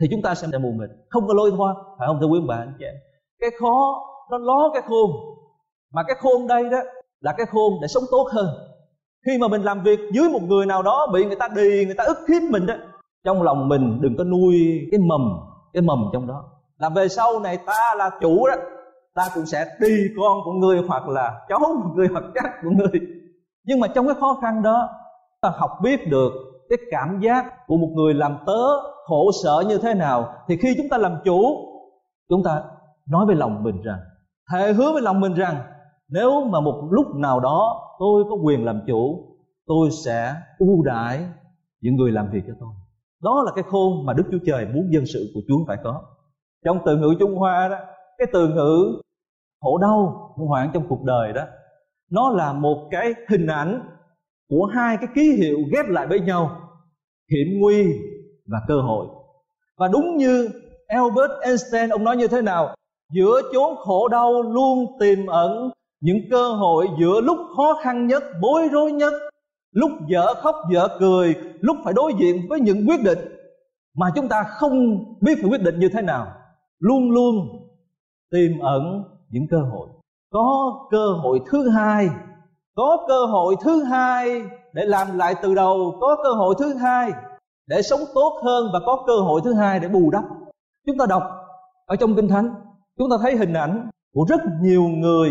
thì 0.00 0.06
chúng 0.10 0.22
ta 0.22 0.34
sẽ 0.34 0.46
mù 0.58 0.72
mịt, 0.72 0.90
không 1.10 1.26
có 1.28 1.34
lôi 1.34 1.52
thoa 1.56 1.74
phải 1.98 2.06
không, 2.06 2.18
thưa 2.20 2.26
quý 2.26 2.40
bà, 2.48 2.56
anh 2.56 2.74
chị 2.78 2.84
em? 2.84 2.94
Cái 3.40 3.50
khó, 3.60 3.94
nó 4.30 4.38
ló 4.38 4.70
cái 4.72 4.82
khôn. 4.88 5.10
Mà 5.92 6.02
cái 6.02 6.16
khôn 6.20 6.46
đây 6.46 6.64
đó 6.70 6.78
là 7.20 7.34
cái 7.36 7.46
khôn 7.46 7.72
để 7.82 7.88
sống 7.88 8.04
tốt 8.10 8.28
hơn. 8.32 8.46
Khi 9.26 9.38
mà 9.38 9.48
mình 9.48 9.62
làm 9.62 9.82
việc 9.82 10.00
dưới 10.12 10.28
một 10.28 10.42
người 10.42 10.66
nào 10.66 10.82
đó, 10.82 11.06
bị 11.12 11.24
người 11.24 11.36
ta 11.36 11.48
đì, 11.48 11.84
người 11.84 11.94
ta 11.94 12.04
ức 12.04 12.18
hiếp 12.28 12.42
mình 12.50 12.66
đó 12.66 12.74
trong 13.24 13.42
lòng 13.42 13.68
mình 13.68 13.98
đừng 14.00 14.16
có 14.16 14.24
nuôi 14.24 14.88
cái 14.90 15.00
mầm 15.00 15.40
cái 15.72 15.82
mầm 15.82 15.98
trong 16.12 16.26
đó. 16.26 16.44
Là 16.78 16.88
về 16.88 17.08
sau 17.08 17.40
này 17.40 17.58
ta 17.66 17.94
là 17.96 18.10
chủ 18.20 18.46
đó, 18.46 18.54
ta 19.14 19.22
cũng 19.34 19.46
sẽ 19.46 19.64
đi 19.80 19.96
con 20.16 20.38
của 20.44 20.52
người 20.52 20.82
hoặc 20.88 21.08
là 21.08 21.40
cháu 21.48 21.58
của 21.58 21.90
người 21.94 22.08
hoặc 22.12 22.24
chắc 22.34 22.50
của 22.62 22.70
người. 22.70 23.00
Nhưng 23.64 23.80
mà 23.80 23.88
trong 23.88 24.06
cái 24.06 24.14
khó 24.20 24.38
khăn 24.42 24.62
đó, 24.62 24.88
ta 25.40 25.50
học 25.54 25.70
biết 25.82 26.08
được 26.08 26.32
cái 26.68 26.78
cảm 26.90 27.20
giác 27.20 27.66
của 27.66 27.76
một 27.76 27.88
người 27.94 28.14
làm 28.14 28.36
tớ 28.46 28.62
khổ 29.06 29.30
sở 29.44 29.64
như 29.68 29.78
thế 29.78 29.94
nào. 29.94 30.34
Thì 30.48 30.56
khi 30.56 30.74
chúng 30.76 30.88
ta 30.90 30.98
làm 30.98 31.16
chủ, 31.24 31.40
chúng 32.28 32.42
ta 32.44 32.62
nói 33.08 33.26
với 33.26 33.36
lòng 33.36 33.62
mình 33.62 33.82
rằng, 33.82 33.98
thề 34.52 34.72
hứa 34.72 34.92
với 34.92 35.02
lòng 35.02 35.20
mình 35.20 35.34
rằng, 35.34 35.56
nếu 36.08 36.44
mà 36.44 36.60
một 36.60 36.88
lúc 36.90 37.06
nào 37.14 37.40
đó 37.40 37.80
tôi 37.98 38.24
có 38.30 38.36
quyền 38.44 38.64
làm 38.64 38.80
chủ, 38.86 39.28
tôi 39.66 39.90
sẽ 40.04 40.34
ưu 40.58 40.82
đãi 40.84 41.26
những 41.80 41.96
người 41.96 42.12
làm 42.12 42.30
việc 42.30 42.42
cho 42.46 42.52
tôi 42.60 42.70
đó 43.22 43.42
là 43.46 43.52
cái 43.54 43.64
khôn 43.64 44.06
mà 44.06 44.12
đức 44.12 44.24
chúa 44.32 44.38
trời 44.46 44.66
muốn 44.74 44.92
dân 44.92 45.06
sự 45.06 45.30
của 45.34 45.40
chúa 45.48 45.64
phải 45.66 45.76
có. 45.84 46.02
Trong 46.64 46.78
từ 46.86 46.96
ngữ 46.96 47.14
trung 47.20 47.34
hoa 47.34 47.68
đó, 47.68 47.76
cái 48.18 48.28
từ 48.32 48.48
ngữ 48.48 49.00
khổ 49.60 49.78
đau, 49.78 50.30
khủng 50.36 50.48
hoảng 50.48 50.70
trong 50.74 50.88
cuộc 50.88 51.02
đời 51.04 51.32
đó, 51.32 51.42
nó 52.10 52.30
là 52.30 52.52
một 52.52 52.88
cái 52.90 53.14
hình 53.28 53.46
ảnh 53.46 53.80
của 54.48 54.64
hai 54.64 54.96
cái 54.96 55.08
ký 55.14 55.32
hiệu 55.32 55.58
ghép 55.72 55.86
lại 55.88 56.06
với 56.06 56.20
nhau, 56.20 56.60
hiểm 57.30 57.60
nguy 57.60 57.86
và 58.46 58.58
cơ 58.68 58.80
hội. 58.80 59.06
Và 59.78 59.88
đúng 59.88 60.16
như 60.16 60.48
Albert 60.86 61.30
Einstein, 61.42 61.88
ông 61.88 62.04
nói 62.04 62.16
như 62.16 62.28
thế 62.28 62.42
nào? 62.42 62.74
Giữa 63.12 63.40
chốn 63.52 63.76
khổ 63.76 64.08
đau 64.08 64.42
luôn 64.42 64.86
tiềm 65.00 65.26
ẩn 65.26 65.70
những 66.00 66.18
cơ 66.30 66.52
hội 66.52 66.88
giữa 67.00 67.20
lúc 67.20 67.38
khó 67.56 67.80
khăn 67.82 68.06
nhất, 68.06 68.22
bối 68.42 68.68
rối 68.72 68.92
nhất 68.92 69.12
lúc 69.74 69.90
dở 70.06 70.34
khóc 70.34 70.56
dở 70.70 70.88
cười, 70.98 71.34
lúc 71.60 71.76
phải 71.84 71.92
đối 71.92 72.12
diện 72.18 72.46
với 72.48 72.60
những 72.60 72.86
quyết 72.88 73.02
định 73.02 73.18
mà 73.96 74.06
chúng 74.14 74.28
ta 74.28 74.42
không 74.42 75.04
biết 75.20 75.38
phải 75.40 75.50
quyết 75.50 75.62
định 75.62 75.80
như 75.80 75.88
thế 75.88 76.02
nào, 76.02 76.26
luôn 76.78 77.10
luôn 77.10 77.34
tiềm 78.30 78.60
ẩn 78.60 79.04
những 79.30 79.46
cơ 79.50 79.58
hội. 79.72 79.88
Có 80.32 80.78
cơ 80.90 81.06
hội 81.22 81.40
thứ 81.50 81.68
hai, 81.68 82.08
có 82.74 83.04
cơ 83.08 83.26
hội 83.26 83.56
thứ 83.64 83.82
hai 83.82 84.42
để 84.72 84.84
làm 84.84 85.18
lại 85.18 85.34
từ 85.42 85.54
đầu, 85.54 85.98
có 86.00 86.16
cơ 86.24 86.30
hội 86.32 86.54
thứ 86.58 86.74
hai 86.74 87.12
để 87.66 87.82
sống 87.82 88.00
tốt 88.14 88.40
hơn 88.44 88.70
và 88.72 88.80
có 88.86 89.04
cơ 89.06 89.16
hội 89.16 89.40
thứ 89.44 89.54
hai 89.54 89.80
để 89.80 89.88
bù 89.88 90.10
đắp. 90.10 90.24
Chúng 90.86 90.98
ta 90.98 91.06
đọc 91.06 91.22
ở 91.86 91.96
trong 91.96 92.16
kinh 92.16 92.28
thánh, 92.28 92.54
chúng 92.98 93.10
ta 93.10 93.16
thấy 93.22 93.36
hình 93.36 93.52
ảnh 93.52 93.90
của 94.14 94.24
rất 94.28 94.40
nhiều 94.60 94.82
người 94.82 95.30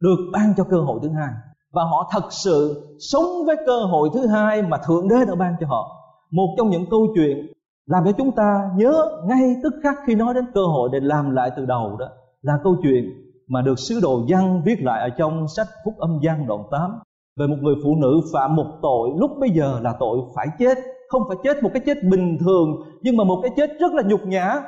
được 0.00 0.16
ban 0.32 0.54
cho 0.56 0.64
cơ 0.64 0.76
hội 0.76 0.98
thứ 1.02 1.08
hai 1.08 1.30
và 1.72 1.84
họ 1.84 2.10
thật 2.12 2.32
sự 2.32 2.82
sống 2.98 3.44
với 3.46 3.56
cơ 3.66 3.80
hội 3.80 4.10
thứ 4.14 4.26
hai 4.26 4.62
mà 4.62 4.78
thượng 4.86 5.08
đế 5.08 5.16
đã 5.28 5.34
ban 5.34 5.54
cho 5.60 5.66
họ. 5.66 5.92
Một 6.30 6.54
trong 6.58 6.70
những 6.70 6.84
câu 6.90 7.06
chuyện 7.14 7.46
làm 7.86 8.04
cho 8.04 8.12
chúng 8.12 8.32
ta 8.32 8.70
nhớ 8.76 9.04
ngay 9.28 9.56
tức 9.62 9.74
khắc 9.82 9.96
khi 10.06 10.14
nói 10.14 10.34
đến 10.34 10.44
cơ 10.54 10.60
hội 10.66 10.88
để 10.92 11.00
làm 11.00 11.30
lại 11.30 11.50
từ 11.56 11.66
đầu 11.66 11.96
đó 11.98 12.06
là 12.42 12.58
câu 12.64 12.76
chuyện 12.82 13.04
mà 13.48 13.62
được 13.62 13.78
sứ 13.78 14.00
đồ 14.02 14.22
Giăng 14.28 14.62
viết 14.64 14.82
lại 14.82 15.00
ở 15.00 15.08
trong 15.18 15.48
sách 15.48 15.66
Phúc 15.84 15.94
âm 15.98 16.18
Giăng 16.22 16.46
đoạn 16.46 16.62
8 16.70 16.98
về 17.36 17.46
một 17.46 17.56
người 17.60 17.74
phụ 17.84 17.96
nữ 17.96 18.20
phạm 18.32 18.56
một 18.56 18.66
tội 18.82 19.10
lúc 19.16 19.30
bây 19.40 19.50
giờ 19.50 19.80
là 19.82 19.94
tội 20.00 20.18
phải 20.34 20.46
chết. 20.58 20.78
Không 21.08 21.22
phải 21.28 21.36
chết 21.44 21.62
một 21.62 21.70
cái 21.74 21.82
chết 21.86 21.98
bình 22.10 22.38
thường, 22.40 22.82
nhưng 23.02 23.16
mà 23.16 23.24
một 23.24 23.40
cái 23.42 23.50
chết 23.56 23.70
rất 23.80 23.92
là 23.92 24.02
nhục 24.02 24.26
nhã, 24.26 24.62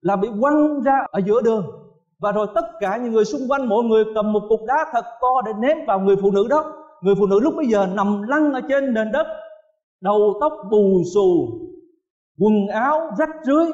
là 0.00 0.16
bị 0.16 0.28
quăng 0.40 0.80
ra 0.80 0.92
ở 1.10 1.20
giữa 1.26 1.42
đường 1.42 1.66
và 2.18 2.32
rồi 2.32 2.46
tất 2.54 2.64
cả 2.80 2.96
những 2.96 3.12
người 3.12 3.24
xung 3.24 3.40
quanh 3.48 3.68
mọi 3.68 3.84
người 3.84 4.04
cầm 4.14 4.32
một 4.32 4.42
cục 4.48 4.60
đá 4.66 4.86
thật 4.92 5.04
to 5.20 5.42
để 5.46 5.52
ném 5.58 5.78
vào 5.86 6.00
người 6.00 6.16
phụ 6.22 6.30
nữ 6.30 6.46
đó. 6.50 6.72
Người 7.00 7.14
phụ 7.18 7.26
nữ 7.26 7.40
lúc 7.40 7.54
bây 7.56 7.66
giờ 7.66 7.86
nằm 7.86 8.22
lăn 8.22 8.52
ở 8.52 8.60
trên 8.68 8.94
nền 8.94 9.12
đất, 9.12 9.26
đầu 10.00 10.34
tóc 10.40 10.52
bù 10.70 11.02
xù, 11.14 11.48
quần 12.38 12.68
áo 12.68 13.10
rách 13.18 13.30
rưới. 13.44 13.66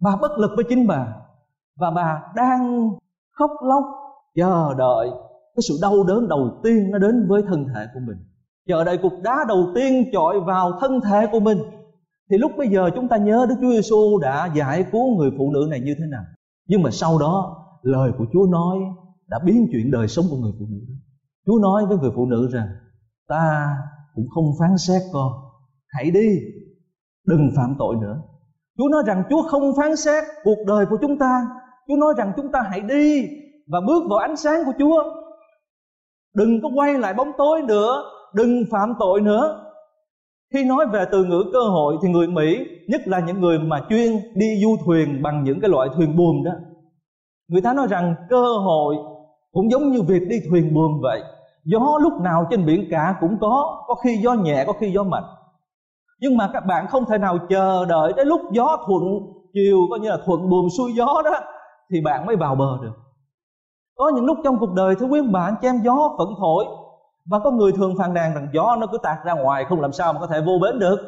Bà 0.00 0.16
bất 0.20 0.38
lực 0.38 0.50
với 0.56 0.64
chính 0.68 0.86
bà 0.86 1.06
và 1.78 1.90
bà 1.90 2.22
đang 2.34 2.90
khóc 3.32 3.50
lóc, 3.62 3.84
chờ 4.34 4.74
đợi 4.78 5.08
cái 5.56 5.62
sự 5.68 5.74
đau 5.82 6.04
đớn 6.04 6.28
đầu 6.28 6.60
tiên 6.62 6.90
nó 6.90 6.98
đến 6.98 7.26
với 7.28 7.42
thân 7.42 7.66
thể 7.74 7.86
của 7.94 8.00
mình. 8.06 8.16
Chờ 8.68 8.84
đợi 8.84 8.98
cục 8.98 9.12
đá 9.22 9.44
đầu 9.48 9.66
tiên 9.74 10.10
chọi 10.12 10.40
vào 10.40 10.72
thân 10.80 11.00
thể 11.00 11.26
của 11.32 11.40
mình. 11.40 11.58
Thì 12.30 12.38
lúc 12.38 12.52
bây 12.58 12.68
giờ 12.68 12.90
chúng 12.94 13.08
ta 13.08 13.16
nhớ 13.16 13.46
Đức 13.48 13.54
Chúa 13.60 13.70
Giêsu 13.70 14.18
đã 14.22 14.50
giải 14.54 14.84
cứu 14.92 15.16
người 15.16 15.30
phụ 15.38 15.50
nữ 15.52 15.66
này 15.70 15.80
như 15.80 15.94
thế 15.98 16.04
nào. 16.10 16.22
Nhưng 16.68 16.82
mà 16.82 16.90
sau 16.90 17.18
đó 17.18 17.56
lời 17.82 18.12
của 18.18 18.26
Chúa 18.32 18.46
nói 18.46 18.78
đã 19.28 19.38
biến 19.44 19.68
chuyển 19.72 19.90
đời 19.90 20.08
sống 20.08 20.24
của 20.30 20.36
người 20.36 20.52
phụ 20.58 20.66
nữ. 20.70 20.80
Chúa 21.46 21.58
nói 21.62 21.86
với 21.86 21.98
người 21.98 22.10
phụ 22.14 22.26
nữ 22.26 22.48
rằng, 22.52 22.68
ta 23.28 23.76
cũng 24.14 24.28
không 24.34 24.44
phán 24.60 24.78
xét 24.78 25.02
con. 25.12 25.32
Hãy 25.88 26.10
đi, 26.10 26.28
đừng 27.26 27.50
phạm 27.56 27.76
tội 27.78 27.96
nữa. 28.00 28.22
Chúa 28.78 28.88
nói 28.88 29.02
rằng 29.06 29.22
Chúa 29.30 29.42
không 29.42 29.72
phán 29.76 29.96
xét 29.96 30.24
cuộc 30.44 30.58
đời 30.66 30.86
của 30.86 30.98
chúng 31.00 31.18
ta. 31.18 31.46
Chúa 31.88 31.96
nói 31.96 32.14
rằng 32.16 32.32
chúng 32.36 32.52
ta 32.52 32.62
hãy 32.70 32.80
đi 32.80 33.28
và 33.66 33.80
bước 33.86 34.02
vào 34.10 34.18
ánh 34.18 34.36
sáng 34.36 34.64
của 34.66 34.72
Chúa. 34.78 35.02
Đừng 36.34 36.62
có 36.62 36.68
quay 36.74 36.98
lại 36.98 37.14
bóng 37.14 37.30
tối 37.38 37.62
nữa, 37.62 38.02
đừng 38.34 38.64
phạm 38.70 38.94
tội 38.98 39.20
nữa. 39.20 39.66
Khi 40.54 40.64
nói 40.64 40.86
về 40.92 41.04
từ 41.12 41.24
ngữ 41.24 41.44
cơ 41.52 41.60
hội 41.60 41.96
thì 42.02 42.08
người 42.08 42.26
mỹ, 42.26 42.58
nhất 42.88 43.00
là 43.08 43.20
những 43.20 43.40
người 43.40 43.58
mà 43.58 43.80
chuyên 43.88 44.12
đi 44.34 44.46
du 44.62 44.76
thuyền 44.84 45.22
bằng 45.22 45.44
những 45.44 45.60
cái 45.60 45.70
loại 45.70 45.88
thuyền 45.96 46.16
buồm 46.16 46.44
đó 46.44 46.52
người 47.50 47.62
ta 47.62 47.72
nói 47.72 47.86
rằng 47.90 48.14
cơ 48.28 48.42
hội 48.64 48.96
cũng 49.52 49.70
giống 49.70 49.92
như 49.92 50.02
việc 50.02 50.22
đi 50.28 50.36
thuyền 50.50 50.74
buồm 50.74 51.00
vậy. 51.02 51.22
Gió 51.64 51.98
lúc 52.00 52.12
nào 52.20 52.46
trên 52.50 52.66
biển 52.66 52.88
cả 52.90 53.14
cũng 53.20 53.36
có 53.40 53.84
có 53.86 53.94
khi 53.94 54.16
gió 54.22 54.32
nhẹ, 54.34 54.64
có 54.66 54.72
khi 54.72 54.92
gió 54.92 55.02
mạnh. 55.02 55.24
Nhưng 56.20 56.36
mà 56.36 56.50
các 56.52 56.66
bạn 56.66 56.86
không 56.86 57.04
thể 57.04 57.18
nào 57.18 57.38
chờ 57.48 57.84
đợi 57.84 58.12
đến 58.16 58.28
lúc 58.28 58.40
gió 58.52 58.76
thuận 58.86 59.02
chiều, 59.52 59.78
coi 59.90 60.00
như 60.00 60.08
là 60.08 60.18
thuận 60.24 60.50
buồm 60.50 60.68
xuôi 60.78 60.92
gió 60.92 61.22
đó, 61.24 61.40
thì 61.92 62.00
bạn 62.00 62.26
mới 62.26 62.36
vào 62.36 62.54
bờ 62.54 62.78
được. 62.82 62.92
Có 63.96 64.12
những 64.14 64.24
lúc 64.24 64.38
trong 64.44 64.58
cuộc 64.58 64.72
đời, 64.72 64.94
thưa 64.94 65.06
quý 65.06 65.20
bạn 65.32 65.54
chém 65.62 65.74
gió 65.84 66.14
vẫn 66.18 66.28
thổi. 66.38 66.64
Và 67.30 67.38
có 67.38 67.50
người 67.50 67.72
thường 67.72 67.94
phàn 67.98 68.14
nàn 68.14 68.34
rằng 68.34 68.48
gió 68.52 68.76
nó 68.76 68.86
cứ 68.86 68.98
tạt 69.02 69.18
ra 69.24 69.34
ngoài, 69.34 69.64
không 69.64 69.80
làm 69.80 69.92
sao 69.92 70.12
mà 70.12 70.20
có 70.20 70.26
thể 70.26 70.40
vô 70.40 70.52
bến 70.62 70.78
được. 70.78 70.98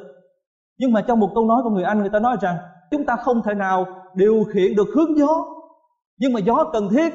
Nhưng 0.78 0.92
mà 0.92 1.00
trong 1.00 1.20
một 1.20 1.30
câu 1.34 1.44
nói 1.44 1.62
của 1.62 1.70
người 1.70 1.84
anh, 1.84 2.00
người 2.00 2.10
ta 2.10 2.18
nói 2.18 2.36
rằng, 2.40 2.56
chúng 2.90 3.04
ta 3.06 3.16
không 3.16 3.42
thể 3.42 3.54
nào 3.54 3.86
điều 4.14 4.44
khiển 4.54 4.74
được 4.76 4.88
hướng 4.96 5.18
gió 5.18 5.44
nhưng 6.18 6.32
mà 6.32 6.40
gió 6.40 6.70
cần 6.72 6.88
thiết 6.88 7.12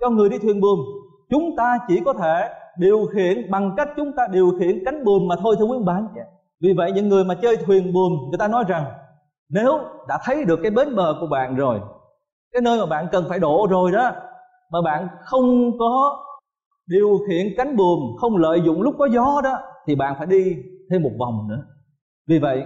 cho 0.00 0.10
người 0.10 0.28
đi 0.28 0.38
thuyền 0.38 0.60
buồm, 0.60 0.78
chúng 1.30 1.56
ta 1.56 1.78
chỉ 1.88 2.00
có 2.04 2.12
thể 2.12 2.48
điều 2.78 3.06
khiển 3.14 3.50
bằng 3.50 3.74
cách 3.76 3.88
chúng 3.96 4.12
ta 4.16 4.26
điều 4.30 4.50
khiển 4.58 4.84
cánh 4.84 5.04
buồm 5.04 5.28
mà 5.28 5.36
thôi, 5.42 5.56
thưa 5.58 5.64
quý 5.64 5.78
bạn 5.86 6.08
vì 6.60 6.72
vậy, 6.76 6.92
những 6.92 7.08
người 7.08 7.24
mà 7.24 7.34
chơi 7.34 7.56
thuyền 7.56 7.92
buồm, 7.92 8.12
người 8.30 8.38
ta 8.38 8.48
nói 8.48 8.64
rằng, 8.68 8.84
nếu 9.50 9.78
đã 10.08 10.18
thấy 10.24 10.44
được 10.44 10.60
cái 10.62 10.70
bến 10.70 10.96
bờ 10.96 11.14
của 11.20 11.26
bạn 11.26 11.56
rồi, 11.56 11.80
cái 12.52 12.62
nơi 12.62 12.78
mà 12.78 12.86
bạn 12.86 13.06
cần 13.12 13.24
phải 13.28 13.38
đổ 13.38 13.66
rồi 13.70 13.92
đó, 13.92 14.10
mà 14.72 14.82
bạn 14.84 15.08
không 15.24 15.78
có 15.78 16.24
điều 16.86 17.18
khiển 17.28 17.46
cánh 17.56 17.76
buồm, 17.76 18.16
không 18.20 18.36
lợi 18.36 18.60
dụng 18.64 18.82
lúc 18.82 18.94
có 18.98 19.08
gió 19.12 19.40
đó, 19.44 19.58
thì 19.86 19.94
bạn 19.94 20.14
phải 20.18 20.26
đi 20.26 20.56
thêm 20.90 21.02
một 21.02 21.12
vòng 21.18 21.48
nữa. 21.48 21.62
Vì 22.28 22.38
vậy, 22.38 22.64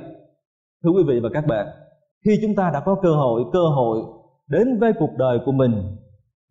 thưa 0.84 0.90
quý 0.90 1.02
vị 1.08 1.20
và 1.22 1.28
các 1.32 1.46
bạn, 1.46 1.66
khi 2.24 2.38
chúng 2.42 2.54
ta 2.54 2.70
đã 2.74 2.80
có 2.80 2.96
cơ 3.02 3.14
hội 3.14 3.44
cơ 3.52 3.62
hội 3.76 4.02
đến 4.52 4.78
với 4.80 4.92
cuộc 4.98 5.10
đời 5.18 5.38
của 5.44 5.52
mình, 5.52 5.72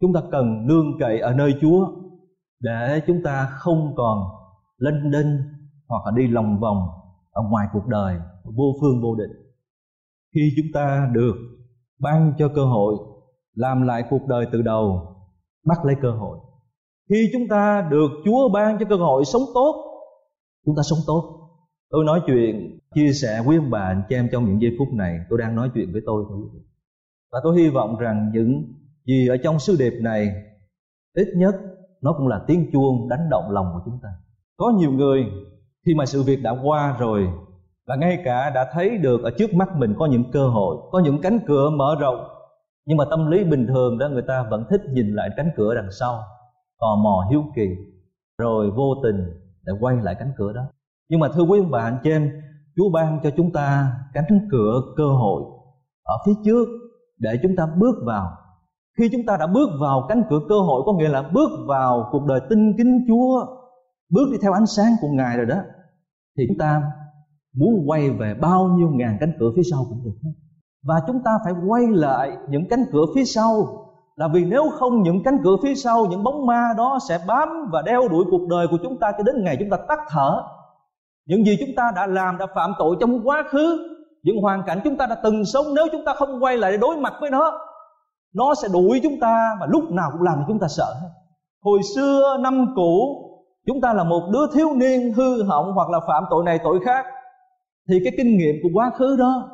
chúng 0.02 0.14
ta 0.14 0.22
cần 0.32 0.68
nương 0.68 1.00
cậy 1.00 1.20
ở 1.20 1.34
nơi 1.34 1.54
chúa 1.62 1.88
để 2.60 3.02
chúng 3.08 3.24
ta 3.24 3.46
không 3.46 3.94
còn 3.96 4.18
lênh 4.78 5.12
đênh 5.12 5.28
hoặc 5.88 6.02
là 6.06 6.12
đi 6.16 6.28
lòng 6.28 6.60
vòng 6.60 6.78
ở 7.32 7.42
ngoài 7.50 7.68
cuộc 7.74 7.88
đời 7.88 8.16
vô 8.44 8.64
phương 8.82 9.02
vô 9.02 9.16
định. 9.16 9.32
Khi 10.36 10.42
chúng 10.56 10.72
ta 10.74 11.10
được 11.14 11.36
ban 12.00 12.34
cho 12.38 12.50
cơ 12.56 12.66
hội, 12.66 12.96
làm 13.56 13.82
lại 13.82 14.04
cuộc 14.10 14.28
đời 14.28 14.46
từ 14.52 14.62
đầu, 14.62 15.16
bắt 15.66 15.86
lấy 15.86 15.96
cơ 16.02 16.12
hội. 16.12 16.38
Khi 17.10 17.30
chúng 17.34 17.48
ta 17.50 17.88
được 17.92 18.12
chúa 18.26 18.50
ban 18.50 18.80
cho 18.80 18.86
cơ 18.90 18.96
hội 18.96 19.26
sống 19.26 19.44
tốt, 19.54 19.76
chúng 20.66 20.76
ta 20.76 20.82
sống 20.90 21.00
tốt. 21.08 21.38
Tôi 21.90 22.06
nói 22.06 22.22
chuyện, 22.28 22.80
chia 22.96 23.14
sẻ 23.14 23.44
với 23.46 23.58
ông 23.58 23.70
bà, 23.70 23.80
anh 23.80 24.04
chị 24.10 24.16
em 24.16 24.30
trong 24.32 24.46
những 24.46 24.62
giây 24.62 24.72
phút 24.80 24.88
này, 24.94 25.20
tôi 25.30 25.40
đang 25.40 25.56
nói 25.56 25.70
chuyện 25.74 25.92
với 25.92 26.02
tôi 26.06 26.26
thôi 26.30 26.42
và 27.32 27.40
tôi 27.44 27.62
hy 27.62 27.70
vọng 27.70 27.98
rằng 27.98 28.32
những 28.34 28.64
gì 29.06 29.28
ở 29.28 29.38
trong 29.44 29.60
sứ 29.60 29.76
điệp 29.80 29.94
này, 30.02 30.28
ít 31.14 31.28
nhất 31.36 31.56
nó 32.02 32.14
cũng 32.14 32.28
là 32.28 32.42
tiếng 32.48 32.70
chuông 32.74 33.10
đánh 33.10 33.30
động 33.30 33.52
lòng 33.52 33.66
của 33.74 33.82
chúng 33.86 34.00
ta. 34.04 34.10
Có 34.58 34.74
nhiều 34.78 34.92
người, 34.92 35.26
khi 35.86 35.94
mà 35.94 36.06
sự 36.06 36.24
việc 36.24 36.44
đã 36.44 36.56
qua 36.64 36.98
rồi, 37.00 37.28
và 37.88 37.96
ngay 37.96 38.22
cả 38.26 38.50
đã 38.50 38.70
thấy 38.74 38.98
được 38.98 39.24
ở 39.24 39.32
trước 39.38 39.54
mắt 39.54 39.70
mình 39.78 39.96
có 40.00 40.06
những 40.06 40.24
cơ 40.32 40.48
hội, 40.48 40.78
có 40.92 41.00
những 41.00 41.22
cánh 41.22 41.40
cửa 41.48 41.70
mở 41.70 41.96
rộng, 42.00 42.28
nhưng 42.86 42.98
mà 42.98 43.06
tâm 43.10 43.32
lý 43.32 43.44
bình 43.44 43.68
thường 43.68 43.98
đó 43.98 44.10
người 44.10 44.24
ta 44.28 44.44
vẫn 44.50 44.66
thích 44.70 44.82
nhìn 44.94 45.16
lại 45.16 45.30
cánh 45.38 45.50
cửa 45.56 45.76
đằng 45.76 45.92
sau, 46.00 46.24
tò 46.80 46.96
mò 47.04 47.28
hiếu 47.32 47.44
kỳ, 47.56 47.68
rồi 48.38 48.72
vô 48.72 48.96
tình 49.04 49.18
lại 49.62 49.76
quay 49.80 49.96
lại 50.02 50.16
cánh 50.20 50.32
cửa 50.38 50.54
đó. 50.54 50.62
Nhưng 51.10 51.20
mà 51.20 51.28
thưa 51.34 51.44
quý 51.44 51.60
ông 51.60 51.72
bà 51.72 51.82
anh 51.82 51.98
chị 52.04 52.12
em, 52.12 52.32
Chúa 52.76 52.90
ban 52.90 53.20
cho 53.24 53.30
chúng 53.38 53.52
ta 53.52 53.94
cánh 54.14 54.48
cửa 54.52 54.82
cơ 54.98 55.08
hội 55.08 55.44
ở 56.04 56.18
phía 56.26 56.34
trước 56.46 56.68
để 57.22 57.40
chúng 57.44 57.56
ta 57.56 57.68
bước 57.78 57.96
vào. 58.06 58.32
Khi 58.98 59.10
chúng 59.12 59.26
ta 59.28 59.38
đã 59.38 59.48
bước 59.48 59.70
vào 59.82 60.06
cánh 60.10 60.24
cửa 60.30 60.40
cơ 60.50 60.56
hội 60.60 60.82
có 60.86 60.94
nghĩa 60.94 61.10
là 61.10 61.22
bước 61.34 61.50
vào 61.68 62.10
cuộc 62.12 62.26
đời 62.26 62.40
tinh 62.50 62.74
kính 62.78 63.06
Chúa, 63.08 63.46
bước 64.10 64.30
đi 64.32 64.38
theo 64.42 64.54
ánh 64.54 64.66
sáng 64.66 64.92
của 65.02 65.08
Ngài 65.08 65.38
rồi 65.38 65.46
đó, 65.46 65.58
thì 66.38 66.44
chúng 66.48 66.58
ta 66.58 66.82
muốn 67.56 67.84
quay 67.88 68.10
về 68.10 68.34
bao 68.42 68.68
nhiêu 68.68 68.90
ngàn 68.90 69.18
cánh 69.20 69.34
cửa 69.40 69.52
phía 69.56 69.62
sau 69.72 69.86
cũng 69.90 70.04
được 70.04 70.18
hết. 70.24 70.32
Và 70.84 71.02
chúng 71.08 71.24
ta 71.24 71.32
phải 71.44 71.54
quay 71.68 71.88
lại 71.88 72.38
những 72.50 72.70
cánh 72.70 72.84
cửa 72.92 73.06
phía 73.16 73.26
sau, 73.26 73.68
là 74.16 74.28
vì 74.28 74.46
nếu 74.46 74.70
không 74.70 75.02
những 75.02 75.24
cánh 75.24 75.38
cửa 75.44 75.56
phía 75.64 75.76
sau, 75.76 76.06
những 76.06 76.24
bóng 76.24 76.46
ma 76.46 76.74
đó 76.78 77.00
sẽ 77.10 77.20
bám 77.28 77.50
và 77.72 77.82
đeo 77.82 78.08
đuổi 78.08 78.26
cuộc 78.32 78.48
đời 78.50 78.68
của 78.68 78.78
chúng 78.84 79.00
ta 79.00 79.12
cho 79.18 79.24
đến 79.24 79.44
ngày 79.44 79.58
chúng 79.60 79.70
ta 79.70 79.78
tắt 79.88 80.00
thở. 80.10 80.44
Những 81.26 81.46
gì 81.46 81.58
chúng 81.60 81.76
ta 81.76 81.92
đã 81.96 82.08
làm 82.08 82.38
đã 82.38 82.46
phạm 82.56 82.72
tội 82.80 82.98
trong 83.00 83.28
quá 83.28 83.44
khứ 83.52 83.91
những 84.24 84.42
hoàn 84.42 84.64
cảnh 84.64 84.82
chúng 84.84 84.98
ta 84.98 85.06
đã 85.06 85.16
từng 85.16 85.46
sống, 85.46 85.66
nếu 85.76 85.88
chúng 85.92 86.06
ta 86.06 86.14
không 86.14 86.44
quay 86.44 86.58
lại 86.58 86.72
để 86.72 86.78
đối 86.78 86.98
mặt 86.98 87.14
với 87.22 87.30
nó 87.30 87.60
nó 88.36 88.56
sẽ 88.56 88.68
đuổi 88.74 89.00
chúng 89.04 89.20
ta 89.20 89.56
mà 89.60 89.66
lúc 89.70 89.92
nào 89.92 90.10
cũng 90.12 90.22
làm 90.22 90.36
cho 90.38 90.46
chúng 90.48 90.60
ta 90.60 90.68
sợ 90.68 90.96
hồi 91.64 91.80
xưa, 91.96 92.38
năm 92.40 92.74
cũ, 92.76 93.26
chúng 93.68 93.82
ta 93.82 93.94
là 93.94 94.04
một 94.04 94.30
đứa 94.34 94.48
thiếu 94.54 94.74
niên 94.74 95.14
hư 95.14 95.44
hỏng 95.44 95.72
hoặc 95.74 95.90
là 95.90 96.00
phạm 96.08 96.24
tội 96.30 96.44
này 96.44 96.60
tội 96.64 96.80
khác, 96.86 97.06
thì 97.90 98.00
cái 98.04 98.14
kinh 98.18 98.38
nghiệm 98.38 98.56
của 98.64 98.70
quá 98.74 98.92
khứ 98.98 99.16
đó 99.20 99.50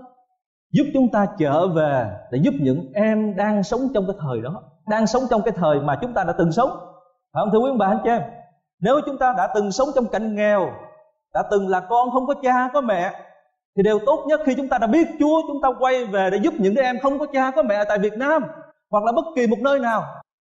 giúp 0.72 0.84
chúng 0.94 1.12
ta 1.12 1.28
trở 1.40 1.68
về 1.68 2.12
để 2.32 2.40
giúp 2.44 2.54
những 2.60 2.92
em 2.94 3.36
đang 3.36 3.64
sống 3.64 3.82
trong 3.94 4.08
cái 4.08 4.16
thời 4.20 4.42
đó, 4.42 4.64
đang 4.88 5.08
sống 5.08 5.24
trong 5.30 5.42
cái 5.42 5.54
thời 5.58 5.80
mà 5.80 5.98
chúng 6.02 6.14
ta 6.14 6.24
đã 6.24 6.34
từng 6.38 6.52
sống. 6.52 6.70
Phải 7.34 7.42
không 7.42 7.50
thưa 7.52 7.60
quý 7.60 7.70
ông 7.70 7.78
bà, 7.78 7.88
anh 7.88 8.00
chị 8.04 8.10
em? 8.10 8.22
Nếu 8.82 9.00
chúng 9.06 9.18
ta 9.18 9.34
đã 9.38 9.50
từng 9.56 9.72
sống 9.72 9.88
trong 9.96 10.06
cảnh 10.06 10.36
nghèo, 10.36 10.70
đã 11.34 11.44
từng 11.52 11.68
là 11.68 11.80
con 11.80 12.12
không 12.12 12.28
có 12.28 12.34
cha 12.44 12.70
có 12.74 12.82
mẹ 12.82 13.12
thì 13.78 13.84
điều 13.84 14.00
tốt 14.06 14.26
nhất 14.28 14.42
khi 14.46 14.54
chúng 14.58 14.70
ta 14.70 14.78
đã 14.78 14.88
biết 14.88 15.08
Chúa, 15.20 15.42
chúng 15.48 15.62
ta 15.62 15.70
quay 15.80 16.06
về 16.06 16.30
để 16.32 16.38
giúp 16.44 16.54
những 16.58 16.74
đứa 16.74 16.82
em 16.82 17.00
không 17.00 17.20
có 17.20 17.26
cha, 17.34 17.52
có 17.52 17.64
mẹ 17.64 17.84
tại 17.90 18.00
Việt 18.00 18.14
Nam 18.14 18.44
hoặc 18.92 19.04
là 19.04 19.12
bất 19.12 19.26
kỳ 19.36 19.48
một 19.48 19.60
nơi 19.62 19.80
nào. 19.80 20.04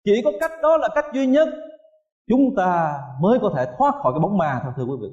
Chỉ 0.06 0.22
có 0.24 0.32
cách 0.40 0.52
đó 0.62 0.78
là 0.78 0.90
cách 0.96 1.06
duy 1.14 1.28
nhất. 1.28 1.50
Chúng 2.28 2.56
ta 2.58 3.00
mới 3.22 3.40
có 3.42 3.52
thể 3.56 3.66
thoát 3.78 3.96
khỏi 4.04 4.14
cái 4.14 4.20
bóng 4.20 4.38
ma 4.38 4.60
thôi 4.64 4.74
thưa 4.78 4.84
quý 4.84 4.96
vị. 5.02 5.08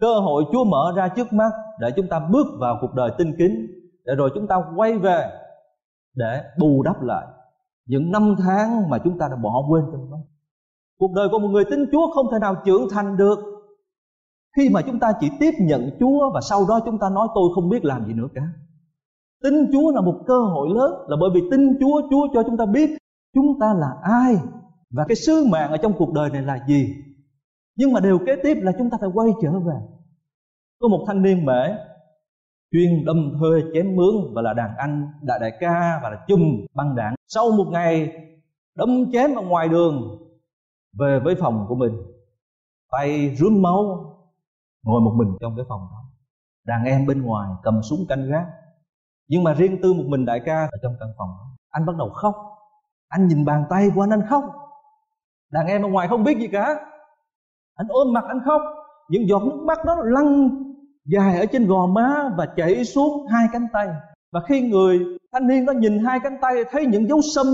Cơ 0.00 0.20
hội 0.20 0.44
Chúa 0.52 0.64
mở 0.64 0.92
ra 0.96 1.08
trước 1.08 1.32
mắt 1.32 1.50
để 1.80 1.88
chúng 1.96 2.08
ta 2.08 2.18
bước 2.18 2.46
vào 2.60 2.78
cuộc 2.80 2.94
đời 2.94 3.10
tinh 3.18 3.34
kính, 3.38 3.66
để 4.04 4.14
rồi 4.14 4.30
chúng 4.34 4.46
ta 4.46 4.56
quay 4.76 4.98
về 4.98 5.30
để 6.14 6.42
bù 6.58 6.82
đắp 6.82 7.02
lại 7.02 7.26
những 7.86 8.10
năm 8.10 8.36
tháng 8.38 8.90
mà 8.90 8.98
chúng 9.04 9.18
ta 9.18 9.28
đã 9.28 9.36
bỏ 9.36 9.64
quên 9.68 9.84
trong 9.92 10.10
đó. 10.10 10.16
Cuộc 10.98 11.12
đời 11.12 11.28
của 11.30 11.38
một 11.38 11.48
người 11.48 11.64
tin 11.70 11.86
Chúa 11.92 12.10
không 12.14 12.26
thể 12.32 12.38
nào 12.38 12.56
trưởng 12.64 12.88
thành 12.90 13.16
được 13.16 13.38
khi 14.56 14.68
mà 14.68 14.82
chúng 14.82 14.98
ta 14.98 15.12
chỉ 15.20 15.30
tiếp 15.40 15.54
nhận 15.60 15.90
Chúa 16.00 16.30
và 16.34 16.40
sau 16.40 16.66
đó 16.68 16.80
chúng 16.84 16.98
ta 16.98 17.10
nói 17.10 17.28
tôi 17.34 17.44
không 17.54 17.68
biết 17.68 17.84
làm 17.84 18.06
gì 18.06 18.12
nữa 18.12 18.28
cả. 18.34 18.42
Tin 19.42 19.54
Chúa 19.72 19.92
là 19.92 20.00
một 20.00 20.20
cơ 20.26 20.38
hội 20.38 20.68
lớn, 20.74 20.92
là 21.08 21.16
bởi 21.20 21.30
vì 21.34 21.40
tin 21.50 21.78
Chúa 21.80 22.02
Chúa 22.10 22.28
cho 22.34 22.42
chúng 22.42 22.56
ta 22.56 22.66
biết 22.66 22.90
chúng 23.34 23.58
ta 23.60 23.74
là 23.74 23.88
ai 24.02 24.36
và 24.90 25.04
cái 25.08 25.16
sứ 25.16 25.46
mạng 25.50 25.70
ở 25.70 25.76
trong 25.76 25.92
cuộc 25.98 26.12
đời 26.12 26.30
này 26.30 26.42
là 26.42 26.64
gì. 26.68 26.94
Nhưng 27.76 27.92
mà 27.92 28.00
điều 28.00 28.18
kế 28.26 28.36
tiếp 28.42 28.56
là 28.62 28.72
chúng 28.78 28.90
ta 28.90 28.98
phải 29.00 29.10
quay 29.14 29.28
trở 29.42 29.50
về. 29.50 29.74
Có 30.80 30.88
một 30.88 31.04
thanh 31.06 31.22
niên 31.22 31.44
mễ, 31.44 31.74
chuyên 32.72 33.04
đâm 33.04 33.32
thuê 33.38 33.60
chém 33.74 33.96
mướn 33.96 34.34
và 34.34 34.42
là 34.42 34.52
đàn 34.52 34.76
anh 34.76 35.06
đại 35.22 35.38
đại 35.40 35.52
ca 35.60 36.00
và 36.02 36.10
là 36.10 36.24
chung 36.28 36.66
băng 36.74 36.96
đảng 36.96 37.14
sau 37.28 37.50
một 37.50 37.66
ngày, 37.70 38.12
đâm 38.76 39.12
chém 39.12 39.34
ở 39.34 39.42
ngoài 39.42 39.68
đường, 39.68 40.18
về 40.98 41.20
với 41.24 41.34
phòng 41.34 41.66
của 41.68 41.74
mình. 41.74 41.92
Tay 42.90 43.36
rướm 43.36 43.62
máu 43.62 44.09
ngồi 44.82 45.00
một 45.00 45.12
mình 45.16 45.36
trong 45.40 45.56
cái 45.56 45.64
phòng 45.68 45.80
đó. 45.80 46.04
Đàn 46.66 46.84
em 46.84 47.06
bên 47.06 47.22
ngoài 47.22 47.48
cầm 47.62 47.82
súng 47.82 48.06
canh 48.08 48.30
gác. 48.30 48.46
Nhưng 49.28 49.44
mà 49.44 49.54
riêng 49.54 49.78
tư 49.82 49.92
một 49.92 50.04
mình 50.06 50.24
đại 50.24 50.40
ca 50.46 50.62
ở 50.62 50.78
trong 50.82 50.92
căn 51.00 51.08
phòng 51.18 51.28
đó. 51.28 51.46
Anh 51.70 51.86
bắt 51.86 51.96
đầu 51.96 52.10
khóc. 52.10 52.34
Anh 53.08 53.28
nhìn 53.28 53.44
bàn 53.44 53.64
tay 53.70 53.90
của 53.94 54.02
anh 54.02 54.10
anh 54.10 54.26
khóc. 54.28 54.44
Đàn 55.52 55.66
em 55.66 55.82
ở 55.82 55.88
ngoài 55.88 56.08
không 56.08 56.24
biết 56.24 56.38
gì 56.38 56.48
cả. 56.48 56.76
Anh 57.74 57.86
ôm 57.88 58.12
mặt, 58.12 58.24
anh 58.28 58.40
khóc. 58.44 58.62
Những 59.08 59.28
giọt 59.28 59.42
nước 59.42 59.62
mắt 59.66 59.84
đó 59.84 59.96
lăn 60.02 60.50
dài 61.04 61.38
ở 61.40 61.46
trên 61.46 61.66
gò 61.66 61.86
má 61.86 62.30
và 62.36 62.46
chảy 62.56 62.84
xuống 62.84 63.26
hai 63.26 63.46
cánh 63.52 63.66
tay. 63.72 63.88
Và 64.32 64.40
khi 64.48 64.60
người 64.60 65.00
thanh 65.32 65.46
niên 65.46 65.66
đó 65.66 65.72
nhìn 65.72 66.04
hai 66.04 66.20
cánh 66.20 66.36
tay, 66.40 66.64
thấy 66.70 66.86
những 66.86 67.08
dấu 67.08 67.20
sâm 67.34 67.46